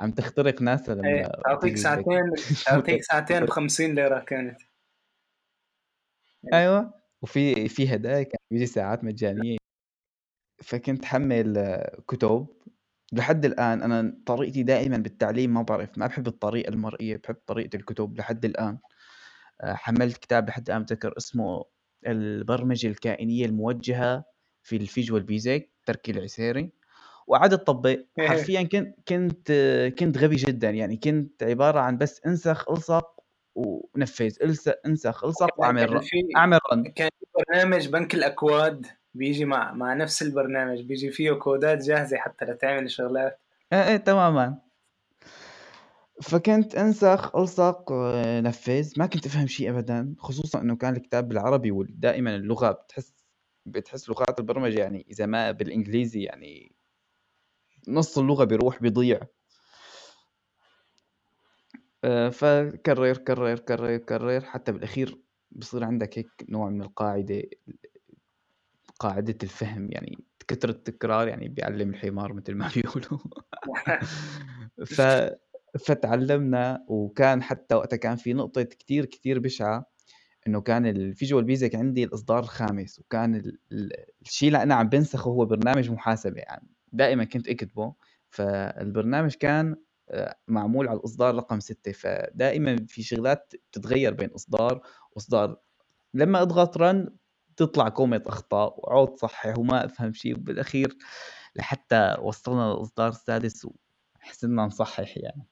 عم 0.05 0.11
تخترق 0.13 0.63
ناسا 0.63 0.93
إيه، 0.93 0.99
لما 1.01 1.29
تعطيك 1.45 1.73
بتيجي 1.73 1.75
بدك- 1.75 1.83
ساعتين 1.83 2.31
تعطيك 2.67 3.03
ساعتين 3.03 3.45
ب 3.45 3.51
50 3.51 3.95
ليرة 3.95 4.19
كانت. 4.21 4.61
أيوه. 6.53 6.95
وفي 7.23 7.69
في 7.69 7.95
هدايا 7.95 8.23
كان 8.23 8.39
بيجي 8.51 8.67
ساعات 8.67 9.05
مجانية. 9.05 9.57
فكنت 10.59 11.05
حمل 11.05 11.59
آه، 11.59 11.99
كتب. 12.09 12.47
لحد 13.13 13.45
الآن 13.45 13.83
أنا 13.83 14.15
طريقتي 14.27 14.63
دائما 14.63 14.97
بالتعليم 14.97 15.55
ما 15.55 15.63
بعرف 15.63 15.99
ما 15.99 16.07
بحب 16.07 16.27
الطريقة 16.27 16.69
المرئية 16.69 17.21
بحب 17.25 17.37
طريقة 17.47 17.77
الكتب 17.77 18.19
لحد 18.19 18.45
الآن. 18.45 18.79
آه، 19.61 19.75
حملت 19.75 20.17
كتاب 20.17 20.49
لحد 20.49 20.69
الآن 20.71 20.83
بتذكر 20.83 21.15
اسمه 21.17 21.65
البرمجة 22.07 22.87
الكائنية 22.87 23.47
الموجهة 23.47 24.25
في 24.63 24.77
ال 24.77 24.83
Visual 24.83 25.23
Basic 25.23 25.71
تركي 25.87 26.13
العسيري. 26.13 26.71
وقعدت 27.27 27.67
طبق 27.67 27.89
إيه. 28.19 28.29
حرفيا 28.29 28.63
كنت 28.63 28.95
كنت 29.09 29.53
كنت 29.99 30.19
غبي 30.19 30.37
جدا. 30.37 30.71
يعني 30.71 30.97
كنت 30.97 31.43
عبارة 31.43 31.81
عن 31.81 31.99
بس 31.99 32.21
انسخ 32.27 32.71
الصق 32.71 33.21
ونفذ. 33.55 34.37
الس- 34.43 34.71
انسخ 34.87 35.25
الصق 35.25 35.61
وأعمل 35.61 35.85
كان 35.85 35.95
run 35.95 36.01
في 36.01 36.17
أعمل 36.37 36.59
run 36.73 36.85
كان 36.85 37.09
في 37.21 37.27
برنامج 37.49 37.89
بنك 37.89 38.15
الأكواد. 38.15 38.87
بيجي 39.17 39.45
مع 39.45 39.73
مع 39.73 39.95
نفس 39.95 40.23
البرنامج 40.23 40.81
بيجي 40.83 41.11
فيه 41.11 41.33
كودات 41.33 41.85
جاهزة 41.85 42.17
حتى 42.17 42.45
لتعمل 42.45 42.91
شغلات. 42.91 43.41
إيه 43.73 43.89
إيه 43.89 43.97
تماما. 43.97 44.59
فكنت 46.23 46.75
أنسخ 46.75 47.37
ألصق 47.37 47.93
آه، 47.93 48.41
نفذ. 48.41 48.93
ما 48.97 49.07
كنت 49.07 49.27
أفهم 49.27 49.47
شيء 49.47 49.71
ابدا 49.71 50.15
خصوصا 50.19 50.61
إنه 50.61 50.77
كان 50.77 50.97
الكتاب 50.97 51.29
بالعربي 51.29 51.71
ودائما 51.71 52.37
اللغة 52.37 52.71
بتحس 52.71 53.15
بتحس 53.67 54.09
لغات 54.11 54.39
البرمجة 54.39 54.79
يعني 54.79 55.07
إذا 55.11 55.27
ما 55.27 55.51
بالإنجليزي 55.51 56.23
يعني 56.23 56.73
نص 57.89 58.19
اللغة 58.19 58.45
بيروح 58.45 58.83
بيضيع. 58.83 59.21
آه، 62.05 62.29
فكرر 62.29 63.17
كرر 63.17 63.59
كرر 63.59 63.97
كرر. 63.97 64.41
حتى 64.41 64.73
بالأخير 64.73 65.19
بصير 65.51 65.85
عندك 65.85 66.19
هيك 66.19 66.31
نوع 66.49 66.71
من 66.71 66.83
القاعدة 66.83 67.43
قاعدة 68.99 69.39
الفهم 69.43 69.89
يعني 69.93 70.25
كثرة 70.49 70.71
التكرار 70.71 71.29
يعني 71.29 71.49
بيعلم 71.49 71.91
الحمار 71.91 72.33
مثل 72.33 72.55
ما 72.55 72.71
بيقولوا. 72.77 73.19
ف 74.97 75.03
فتعلمنا 75.87 76.85
وكان 76.89 77.43
حتى 77.43 77.75
وقتها 77.75 77.97
كان 77.97 78.17
في 78.17 78.33
نقطة 78.33 78.63
كتير 78.63 79.05
كتير 79.05 79.39
بشعة 79.39 79.91
إنه 80.47 80.61
كان 80.61 80.87
ال 80.87 80.95
Visual 80.95 81.45
Basic 81.45 81.75
عندي 81.75 82.05
الإصدار 82.05 82.39
الخامس 82.39 82.99
وكان 82.99 83.35
ال- 83.35 83.59
ال- 83.73 83.93
الشيء 84.23 84.49
اللي 84.49 84.63
أنا 84.63 84.75
عم 84.75 84.89
بنسخه 84.89 85.29
هو 85.31 85.45
برنامج 85.45 85.91
محاسبة 85.91 86.41
يعني 86.41 86.69
دائما 86.93 87.25
كنت 87.25 87.49
أكتبه. 87.49 87.95
فالبرنامج 88.31 89.35
كان 89.35 89.77
آه، 90.11 90.37
معمول 90.49 90.89
على 90.89 90.99
الإصدار 90.99 91.35
رقم 91.35 91.61
ستة. 91.61 91.93
فدائما 91.93 92.77
في 92.89 93.03
شغلات 93.03 93.53
بتتغير 93.71 94.15
بين 94.15 94.31
إصدار 94.31 94.81
وإصدار. 95.13 95.57
لما 96.15 96.43
أضغط 96.43 96.77
run 96.79 97.17
تطلع 97.57 97.89
كومة 97.89 98.23
أخطاء 98.27 98.75
وعود 98.79 99.17
صحح 99.17 99.59
وما 99.59 99.85
أفهم 99.85 100.13
شيء 100.13 100.37
وبالأخير 100.37 100.97
لحتى 101.57 102.17
وصلنا 102.21 102.73
للإصدار 102.75 103.09
السادس 103.09 103.67
وحسنا 104.21 104.63
نصحح 104.63 105.17
يعني 105.17 105.43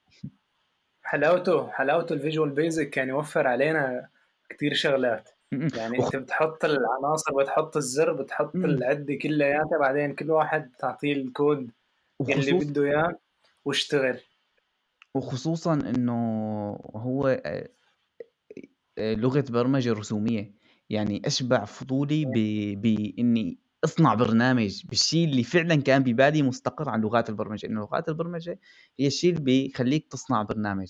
حلاوته 1.03 1.71
حلاوته 1.71 2.13
ال 2.13 2.18
Visual 2.18 2.51
Basic 2.51 2.91
كان 2.91 3.09
يوفر 3.09 3.47
علينا 3.47 4.09
كتير 4.49 4.75
شغلات. 4.75 5.31
يعني 5.53 5.99
أنت 5.99 6.17
بتحط 6.17 6.65
العناصر 6.65 7.43
بتحط 7.43 7.77
الزر 7.77 8.13
بتحط 8.13 8.57
مم. 8.57 8.65
العدة 8.65 9.15
كلياتها 9.15 9.79
بعدين 9.81 10.15
كل 10.15 10.31
واحد 10.31 10.71
بتعطيه 10.71 11.13
الكود 11.13 11.71
اللي 12.21 12.53
بده 12.53 12.85
إياه 12.85 13.19
واشتغل 13.65 14.21
وخصوصا 15.15 15.75
إنه 15.75 16.13
هو 16.97 17.29
آه، 17.29 17.69
آه، 18.99 19.15
لغة 19.15 19.45
برمجة 19.51 19.93
رسومية 19.93 20.55
يعني 20.95 21.23
أشبع 21.25 21.65
فضولي 21.65 22.25
ب- 22.25 22.81
باني 22.83 23.59
أصنع 23.85 24.15
برنامج 24.15 24.87
بالشيء 24.87 25.25
اللي 25.29 25.43
فعلا 25.43 25.75
كان 25.83 26.03
ببالي 26.03 26.43
مستقر 26.43 26.89
عن 26.89 27.01
لغات 27.01 27.29
البرمجة. 27.29 27.67
إنه 27.67 27.81
لغات 27.81 28.09
البرمجة 28.09 28.59
هي 28.99 29.07
الشيء 29.07 29.31
اللي 29.31 29.41
بيخليك 29.45 30.07
تصنع 30.13 30.43
برنامج. 30.43 30.89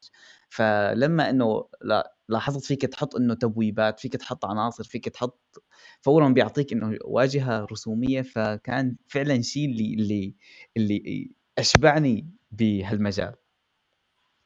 فلما 0.49 1.31
إنه 1.31 1.69
لا 1.83 2.15
لاحظت 2.29 2.65
فيك 2.65 2.83
تحط 2.83 3.17
إنه 3.17 3.35
تبويبات 3.35 4.01
فيك 4.01 4.17
تحط 4.17 4.45
عناصر 4.45 4.85
فيك 4.85 5.09
تحط 5.09 5.63
فورا 6.01 6.29
بيعطيك 6.29 6.73
إنه 6.73 6.99
واجهة 7.05 7.65
رسومية 7.73 8.23
فكان 8.23 8.97
فعلا 9.09 9.43
شيء 9.43 9.71
اللي 9.71 9.95
اللي 9.95 10.35
اللي 10.77 11.31
أشبعني 11.59 12.29
بهالمجال. 12.53 13.35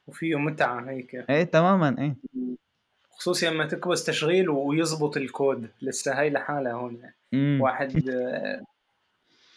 وفيه 0.07 0.35
متعة 0.35 0.89
هيك. 0.89 1.15
إيه 1.29 1.43
تماما 1.43 1.95
إيه. 1.99 2.15
خصوصي 3.19 3.47
لما 3.49 3.65
تكبس 3.65 4.03
تشغيل 4.03 4.49
ويزبط 4.49 5.17
الكود. 5.17 5.69
لسه 5.81 6.19
هاي 6.19 6.29
لحالها 6.29 6.73
هون 6.73 7.11
امم 7.33 7.61
واحد 7.61 8.09
آه، 8.09 8.63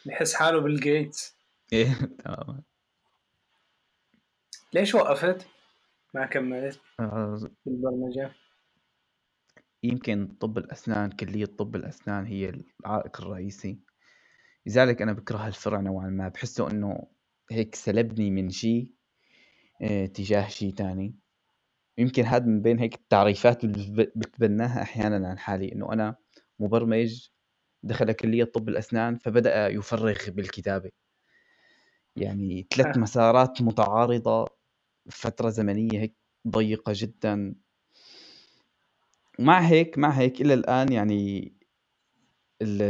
بحس 0.07 0.35
حاله 0.35 0.59
بالجيتس 0.61 1.37
إيه 1.73 1.95
تماما. 2.25 2.63
ليش 4.73 4.95
وقفت؟ 4.95 5.47
ما 6.15 6.27
كملت. 6.27 6.81
بالبرمجة 7.67 8.33
يمكن 9.83 10.29
طب 10.41 10.59
الأسنان 10.59 11.11
كلية 11.11 11.45
طب 11.47 11.77
الأسنان 11.77 12.27
هي 12.27 12.53
العائق 12.81 13.21
الرئيسي. 13.21 13.79
لذلك 14.67 15.03
أنا 15.03 15.13
بكره 15.13 15.47
الفرع 15.49 15.81
نوعا 15.81 16.09
ما. 16.09 16.29
بحسه 16.29 16.71
إنه 16.71 17.07
هيك 17.51 17.75
سلبني 17.75 18.31
من 18.31 18.51
شيء 18.51 18.91
آه، 19.83 20.07
تجاه 20.07 20.49
شيء 20.49 20.75
تاني. 20.75 21.15
يمكن 21.99 22.24
هذا 22.24 22.45
من 22.47 22.62
بين 22.62 22.78
هيك 22.78 22.95
التعريفات 22.95 23.64
اللي 23.64 23.90
بت- 23.97 24.12
بتبناها 24.16 24.82
أحيانا 24.82 25.28
عن 25.28 25.38
حالي 25.38 25.72
إنه 25.72 25.93
أنا 25.93 26.16
مبرمج 26.59 27.28
دخل 27.82 28.12
كلية 28.12 28.45
طب 28.45 28.68
الأسنان 28.68 29.16
فبدأ 29.18 29.68
يفرغ 29.68 30.30
بالكتابة. 30.30 30.90
يعني 32.16 32.66
ثلاث 32.74 32.97
آه. 32.97 33.01
مسارات 33.01 33.62
متعارضة 33.62 34.47
فترة 35.11 35.49
زمنية 35.51 36.01
هيك 36.01 36.16
ضيقة 36.49 36.93
جدا. 36.97 37.55
ومع 39.38 39.61
هيك 39.61 39.99
مع 39.99 40.11
هيك 40.11 40.40
إلى 40.40 40.55
الآن 40.55 40.93
يعني 40.93 41.53
ال- 42.62 42.82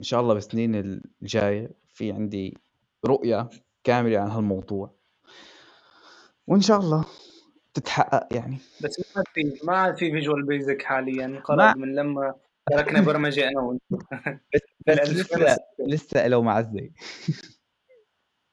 إن 0.00 0.04
شاء 0.04 0.20
الله 0.20 0.34
بالسنين 0.34 1.00
الجاية 1.22 1.70
في 1.88 2.12
عندي 2.12 2.58
رؤية 3.06 3.50
كاملة 3.84 4.18
عن 4.18 4.30
هالموضوع. 4.30 4.94
وإن 6.46 6.60
شاء 6.60 6.80
الله. 6.80 7.04
تتحقق 7.74 8.36
يعني. 8.36 8.58
بس 8.80 9.00
ما 9.16 9.22
في 9.34 9.52
ما 9.64 9.76
عاد 9.76 9.96
في 9.96 10.10
فيجوال 10.10 10.42
بيزك 10.46 10.82
حاليا 10.82 11.26
ما- 11.26 11.36
انقرض 11.36 11.76
من 11.76 11.94
لما 11.94 12.34
تركنا 12.70 13.00
برمجة 13.06 13.48
أنا 13.48 13.60
وأنت. 13.60 13.82
بس 13.92 14.00
بس 14.54 14.60
بالألف 14.86 15.10
لسه. 15.34 15.56
لسه 15.88 16.26
له 16.26 16.42
معزه 16.42 16.90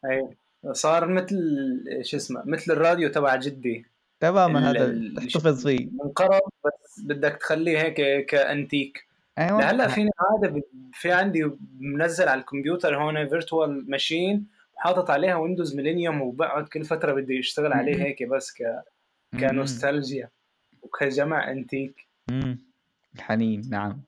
اي 0.05 0.29
صار 0.71 1.07
مثل 1.07 1.35
شو 2.01 2.17
اسمه 2.17 2.43
مثل 2.45 2.71
الراديو 2.71 3.09
تبع 3.09 3.35
جدي. 3.35 3.85
تماما 4.19 4.71
هذا 4.71 4.99
تحتفظ 5.17 5.67
فيه 5.67 5.89
منقرض 6.03 6.39
بس 6.65 6.99
بدك 7.05 7.37
تخليه 7.39 7.79
هيك 7.81 8.25
كأنتيك. 8.25 9.07
أيوه. 9.37 9.59
لهلأ 9.61 9.87
فيني 9.87 10.09
عادة 10.19 10.47
ب- 10.59 10.63
في 10.93 11.11
عندي 11.11 11.51
منزل 11.79 12.27
على 12.27 12.39
الكمبيوتر 12.41 12.97
هون 13.03 13.29
فيرتوال 13.29 13.85
ماشين 13.91 14.47
وحاطط 14.77 15.09
عليها 15.09 15.35
Windows 15.35 15.75
Millennium 15.75 16.21
وبقعد 16.21 16.67
كل 16.67 16.83
فترة 16.85 17.13
بدي 17.13 17.39
أشتغل 17.39 17.73
عليه. 17.73 18.03
هيك 18.03 18.23
بس 18.23 18.51
ك. 18.51 18.57
كنوستالجيا 19.39 20.29
وكجمع 20.81 21.51
انتيك. 21.51 22.07
مم. 22.31 22.57
الحنين 23.15 23.61
نعم. 23.69 24.01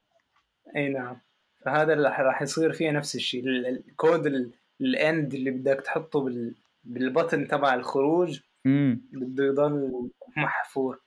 إي 0.75 0.89
نعم. 0.89 1.17
فهذا 1.65 1.93
اللي 1.93 2.09
راح- 2.09 2.41
يصير 2.41 2.73
فيها 2.73 2.91
نفس 2.91 3.15
الشيء. 3.15 3.43
ال- 3.47 3.65
الكود 3.65 4.25
ال- 4.25 4.51
ال 4.81 4.94
end 4.94 5.33
اللي 5.33 5.51
بدك 5.51 5.81
تحطه 5.85 6.21
بال 6.23 6.55
بال 6.83 6.99
button 6.99 7.47
تبع 7.47 7.73
الخروج. 7.73 8.39
بده 8.65 9.43
يضل 9.45 10.09
محفور. 10.37 10.99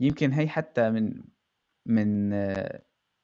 يمكن 0.00 0.32
هي 0.32 0.48
حتى 0.48 0.90
من 0.90 1.22
من 1.86 2.32
آه، 2.32 2.82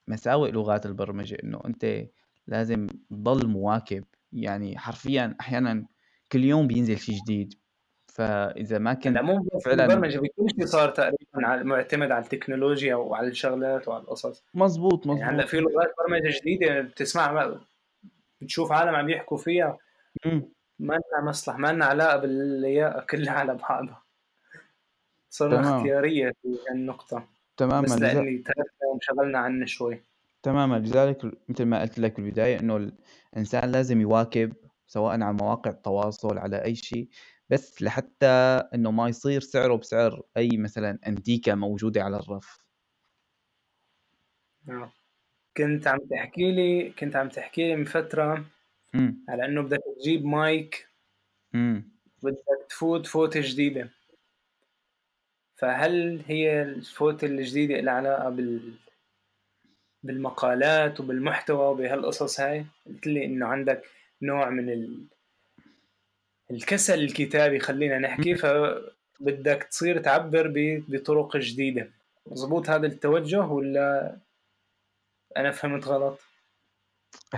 مساوئ 0.08 0.50
لغات 0.50 0.86
البرمجة 0.86 1.36
إنه 1.44 1.60
أنت 1.66 2.04
لازم 2.46 2.86
تضل 3.10 3.46
مواكب. 3.46 4.04
يعني 4.32 4.78
حرفيا 4.78 5.36
أحيانا 5.40 5.86
كل 6.32 6.44
يوم 6.44 6.66
بينزل 6.66 6.98
شيء 6.98 7.14
جديد. 7.24 7.54
فإذا 8.14 8.78
ما 8.78 8.94
كنت 8.94 9.06
هلا 9.06 9.22
مو 9.22 9.48
فعلاً- 9.64 9.68
البرمجه 9.68 10.18
بكل 10.18 10.50
شيء 10.56 10.66
صار 10.66 10.90
تقريبا 10.90 11.16
على- 11.36 11.64
معتمد 11.64 12.10
على 12.10 12.24
التكنولوجيا 12.24 12.94
وعلى 12.94 13.28
الشغلات 13.28 13.88
وعلى 13.88 14.02
القصص. 14.02 14.44
مزبوط 14.54 15.06
يعني 15.06 15.22
هلأ 15.22 15.32
مزبوط 15.32 15.48
في 15.50 15.60
لغات 15.60 15.94
برمجة 15.98 16.38
جديدة 16.40 16.80
بتسمع 16.80 17.54
بتشوف 18.40 18.72
عالم 18.72 18.94
عم 18.94 19.08
يحكوا 19.10 19.36
فيها. 19.36 19.78
ما 20.78 20.94
لنا 20.94 21.28
مصلح 21.28 21.58
ما 21.58 21.72
لنا 21.72 21.84
علاقة 21.84 22.16
باللياقة 22.16 23.06
كلها 23.10 23.32
على 23.32 23.54
بعضها 23.54 24.02
صرنا. 25.30 25.76
اختيارية 25.76 26.32
في 26.42 26.58
النقطه 26.72 27.24
تماما. 27.56 27.80
بس 27.80 27.92
لأني 27.92 28.38
تركنا 28.38 28.64
وانشغلنا 28.90 29.38
عنه 29.38 29.66
شوي. 29.66 30.00
تماما. 30.42 30.76
لذلك 30.76 31.24
مثل 31.48 31.64
ما 31.64 31.80
قلت 31.80 31.98
لك 31.98 32.20
بالبداية 32.20 32.60
إنه 32.60 32.90
الإنسان 33.32 33.70
لازم 33.72 34.00
يواكب 34.00 34.52
سواء 34.86 35.12
على 35.22 35.32
مواقع 35.32 35.70
التواصل 35.70 36.38
على 36.38 36.64
أي 36.64 36.74
شيء 36.74 37.08
بس 37.50 37.82
لحتى 37.82 38.26
إنه 38.74 38.90
ما 38.90 39.08
يصير 39.08 39.40
سعره 39.40 39.76
بسعر 39.76 40.22
أي 40.36 40.48
مثلا 40.56 40.98
أنتيكة 41.06 41.54
موجودة 41.54 42.02
على 42.02 42.16
الرف. 42.16 42.58
نعم. 44.66 44.90
كنت 45.56 45.86
عم 45.86 45.98
تحكي 46.10 46.52
لي 46.52 46.90
كنت 46.90 47.16
عم 47.16 47.28
تحكي 47.28 47.68
لي 47.68 47.76
من 47.76 47.84
فترة 47.84 48.44
امم 48.94 49.24
على 49.28 49.44
إنه 49.44 49.62
بدك 49.62 49.80
تجيب 50.00 50.24
مايك 50.24 50.88
امم 51.54 51.92
بدك 52.22 52.66
تفوت 52.68 53.06
فوتة 53.06 53.40
جديدة. 53.40 53.90
فهل 55.56 56.22
هي 56.26 56.62
الفوتة 56.62 57.24
الجديدة 57.24 57.80
لها 57.80 57.92
علاقة 57.94 58.28
بال 58.30 58.74
بالمقالات 60.02 61.00
وبالمحتوى 61.00 61.66
وبهالقصص 61.66 62.40
هاي؟ 62.40 62.66
قلت 62.86 63.06
لي 63.06 63.24
إنه 63.24 63.46
عندك 63.46 63.82
نوع 64.22 64.50
من 64.50 64.70
ال... 64.70 65.06
الكسل 66.50 67.04
الكتابي 67.04 67.58
خلينا 67.58 67.98
نحكي 67.98 68.34
فبدك 68.34 69.62
تصير 69.70 69.98
تعبر. 69.98 70.52
بطرق 70.88 71.36
جديدة. 71.36 71.90
مزبوط 72.26 72.70
هذا 72.70 72.86
التوجه 72.86 73.40
ولا 73.40 74.16
أنا 75.36 75.50
فهمت 75.50 75.88
غلط؟ 75.88 76.20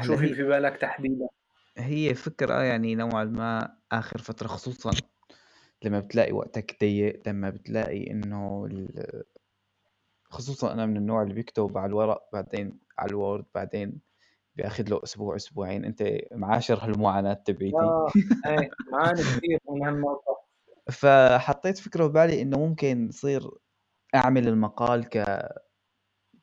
شو 0.02 0.16
في 0.16 0.34
في 0.34 0.42
بالك 0.42 0.76
تحديدا؟ 0.76 1.28
هي 1.76 2.14
فكرة 2.14 2.62
يعني 2.62 2.94
نوعا 2.94 3.24
ما 3.24 3.76
آخر 3.92 4.18
فترة 4.18 4.46
خصوصا 4.46 4.90
لما 5.82 6.00
بتلاقي 6.00 6.32
وقتك 6.32 6.76
ضيق 6.80 7.22
لما 7.26 7.50
بتلاقي 7.50 8.10
إنه 8.10 8.68
خصوصا 10.24 10.72
أنا 10.72 10.86
من 10.86 10.96
النوع 10.96 11.22
اللي 11.22 11.34
بيكتب 11.34 11.78
على 11.78 11.88
الورق 11.88 12.28
بعدين 12.32 12.78
على 12.98 13.10
ال 13.10 13.17
Word 13.17 13.44
بعدين 13.54 14.00
بياخذ 14.56 14.88
له 14.90 15.00
أسبوع 15.04 15.36
أسبوعين 15.36 15.84
أنت 15.84 16.04
معاشر 16.32 16.74
هالمعاناة 16.84 17.34
تبعيتي 17.34 17.76
آه 17.76 18.10
إيه 18.46 18.70
معاني 18.92 19.22
كثير 19.24 19.58
من 19.70 19.86
هالنقطة 19.86 20.36
فحطيت 21.00 21.78
فكرة 21.78 22.06
ببالي 22.06 22.42
إنه 22.42 22.58
ممكن 22.58 23.08
يصير 23.08 23.50
أعمل 24.14 24.48
المقال 24.48 25.08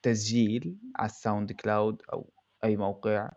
كتسجيل 0.02 0.78
على 0.96 1.10
ال 1.10 1.52
SoundCloud 1.52 2.02
أو 2.14 2.34
أي 2.64 2.78
موقع 2.78 3.32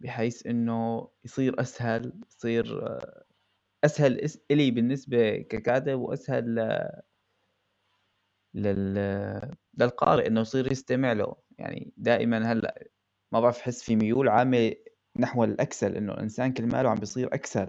بحيث 0.00 0.46
إنه 0.46 1.08
يصير 1.24 1.60
أسهل 1.60 2.12
يصير 2.30 2.86
آه، 2.88 3.24
أسهل 3.84 4.28
إس- 4.28 4.38
إلي 4.50 4.70
بالنسبة 4.70 5.36
ككاتب 5.36 5.98
وأسهل 6.00 6.54
ل- 6.54 7.00
لل 8.54 9.56
للقارئ 9.78 10.26
إنه 10.26 10.40
يصير 10.40 10.72
يستمع 10.72 11.12
له. 11.12 11.36
يعني 11.58 11.92
دائما 11.96 12.52
هلأ 12.52 12.88
ما 13.32 13.40
بعرف 13.40 13.60
أحس 13.60 13.82
في 13.82 13.96
ميول 13.96 14.28
عامة 14.28 14.72
نحو 15.16 15.44
الأكسل 15.44 15.96
إنه 15.96 16.12
الإنسان 16.12 16.52
كل 16.52 16.66
ماله 16.66 16.88
عم 16.88 16.96
بيصير 16.96 17.34
أكسل. 17.34 17.68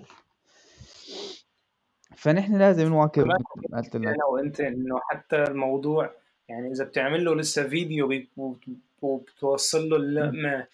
فنحن 2.15 2.55
لازم 2.55 2.87
نواكب 2.87 3.23
قلت 3.73 3.95
لك 3.95 3.95
أنا 3.95 4.25
وأنت 4.25 4.61
إنه 4.61 4.99
حتى 4.99 5.43
الموضوع 5.43 6.11
يعني 6.49 6.71
إذا 6.71 6.83
بتعمل 6.83 7.25
له 7.25 7.35
لسه 7.35 7.67
فيديو 7.67 8.21
وبتوصل 9.01 9.89
له 9.89 9.95
اللقمة 9.95 10.67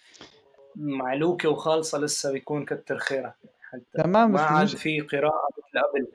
معلوكة 0.76 1.48
وخالصة 1.48 1.98
لسه 1.98 2.32
بيكون 2.32 2.64
كتر 2.64 2.98
خيرك. 2.98 3.34
حتى 3.62 4.02
تمام 4.02 4.32
ما 4.32 4.40
عاد. 4.40 4.68
في 4.68 5.00
قراءة 5.00 5.48
مثل 5.58 5.84
قبل. 5.84 6.08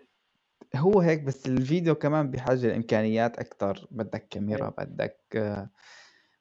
هو 0.76 1.00
هيك 1.00 1.24
بس 1.24 1.46
الفيديو 1.46 1.96
كمان 1.96 2.32
بحاجة 2.32 2.68
لإمكانيات 2.68 3.40
أكتر. 3.40 3.88
بدك 3.92 4.28
كاميرا 4.30 4.74
بدك 4.78 5.20
آه، 5.36 5.70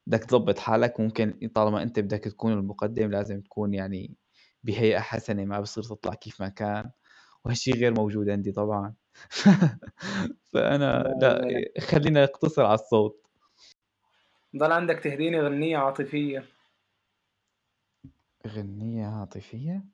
بدك 0.06 0.24
تظبط 0.24 0.58
حالك 0.58 1.00
ممكن 1.00 1.48
طالما 1.54 1.82
أنت 1.82 2.00
بدك 2.00 2.24
تكون 2.24 2.52
المقدم 2.52 3.10
لازم 3.10 3.40
تكون 3.40 3.74
يعني 3.74 4.16
بهيئة 4.64 5.00
حسنة 5.00 5.44
ما 5.44 5.60
بصير 5.60 5.84
تطلع 5.84 6.14
كيف 6.14 6.40
ما 6.40 6.48
كان. 6.48 6.90
وهالشي 7.44 7.72
غير 7.72 7.94
موجود 7.94 8.28
عندي 8.28 8.52
طبعا. 8.52 8.94
فأنا 10.52 11.02
لا 11.20 11.44
خلينا 11.80 12.22
نقتصر 12.24 12.64
على 12.64 12.74
الصوت. 12.74 13.26
ضل 14.56 14.72
عندك 14.72 14.98
تهديني 14.98 15.40
غنية 15.40 15.76
عاطفية. 15.76 16.44
غنية 18.46 19.06
عاطفية؟ 19.06 19.84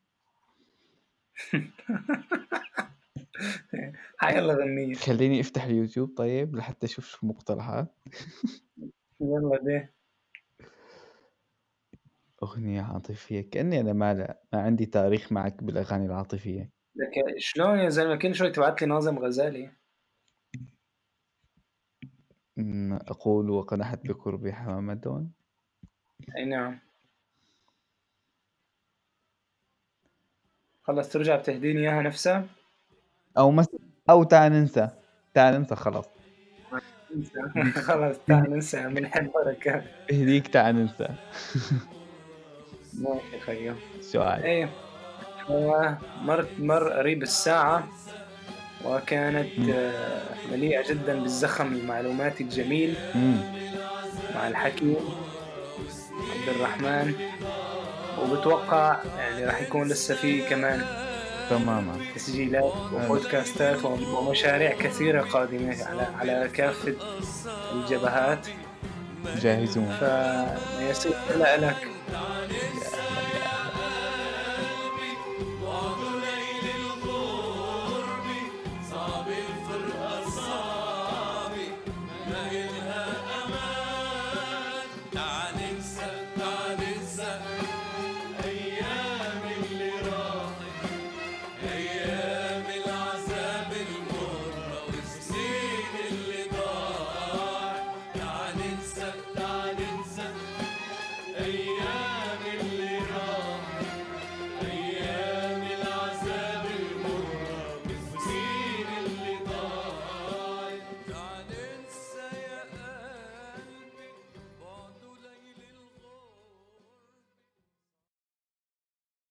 حيلا 4.18 4.54
غنية. 4.54 4.94
خليني 4.94 5.40
أفتح 5.40 5.64
اليوتيوب 5.64 6.14
طيب 6.16 6.56
لحتى 6.56 6.86
أشوف 6.86 7.06
شو 7.06 7.18
المقترحات 7.22 7.94
يلا 9.20 9.58
ده 9.62 9.97
أغنية 12.42 12.82
عاطفية 12.82 13.50
كأني 13.50 13.80
أنا 13.80 13.92
ما 13.92 14.14
لا 14.14 14.42
ما 14.52 14.60
عندي 14.62 14.86
تاريخ 14.86 15.32
معك 15.32 15.62
بالأغاني 15.64 16.06
العاطفية. 16.06 16.70
لك 16.96 17.38
شلون 17.38 17.78
يا 17.78 17.88
زلمة؟ 17.88 18.16
كل 18.16 18.34
شوي 18.34 18.50
تبعت 18.50 18.82
لي 18.82 18.88
ناظم 18.88 19.18
غزالي. 19.18 19.70
أمم، 22.58 22.92
أقول 22.92 23.50
وقنحت 23.50 24.06
بقربي 24.06 24.52
حمامة 24.52 25.28
أي 26.36 26.44
نعم. 26.44 26.78
خلص 30.82 31.08
ترجع 31.12 31.36
بتهديني 31.36 31.80
إياها 31.80 32.02
نفسها؟ 32.02 32.48
أو 33.38 33.50
مس 33.50 33.66
أو 34.10 34.22
تعال 34.24 34.52
ننسى. 34.52 34.90
تعال 35.34 35.54
ننسى 35.54 35.76
خلاص. 35.76 36.04
خلص 37.86 38.18
تعال 38.18 38.50
ننسى 38.50 38.88
بنحب 38.88 39.30
بركات. 39.32 39.84
اهديك 40.12 40.48
تعال 40.48 40.76
ننسى. 40.76 41.08
ماشي 42.98 43.40
خيو 43.46 43.74
عاد 44.14 44.42
إيه 44.44 44.68
هو 45.50 45.94
مر 46.22 46.46
مر 46.58 46.92
قريب 46.92 47.22
الساعة 47.22 47.88
وكانت 48.84 49.58
مم. 49.58 49.70
آه، 49.74 50.22
مليئة 50.52 50.88
جدا 50.88 51.20
بالزخم 51.20 51.66
المعلوماتي 51.72 52.44
الجميل 52.44 52.94
أمم، 53.14 53.40
مع 54.34 54.48
الحكيم 54.48 54.96
عبد 56.18 56.56
الرحمن. 56.56 57.14
وبتوقع 58.22 58.96
يعني 59.18 59.44
راح 59.46 59.60
يكون 59.62 59.88
لسه 59.88 60.14
في 60.14 60.42
كمان 60.42 60.82
تماما. 61.50 61.96
تسجيلات 62.14 62.72
وبودكاستات 62.94 63.84
ومشاريع 63.84 64.72
كثيرة 64.72 65.22
قادمة 65.22 65.84
على 65.84 66.02
على 66.02 66.48
كافة 66.48 66.94
الجبهات. 67.74 68.46
جاهزون. 69.36 69.96
فيسير 70.00 71.12
لك. 71.36 71.76
yeah. 72.10 73.07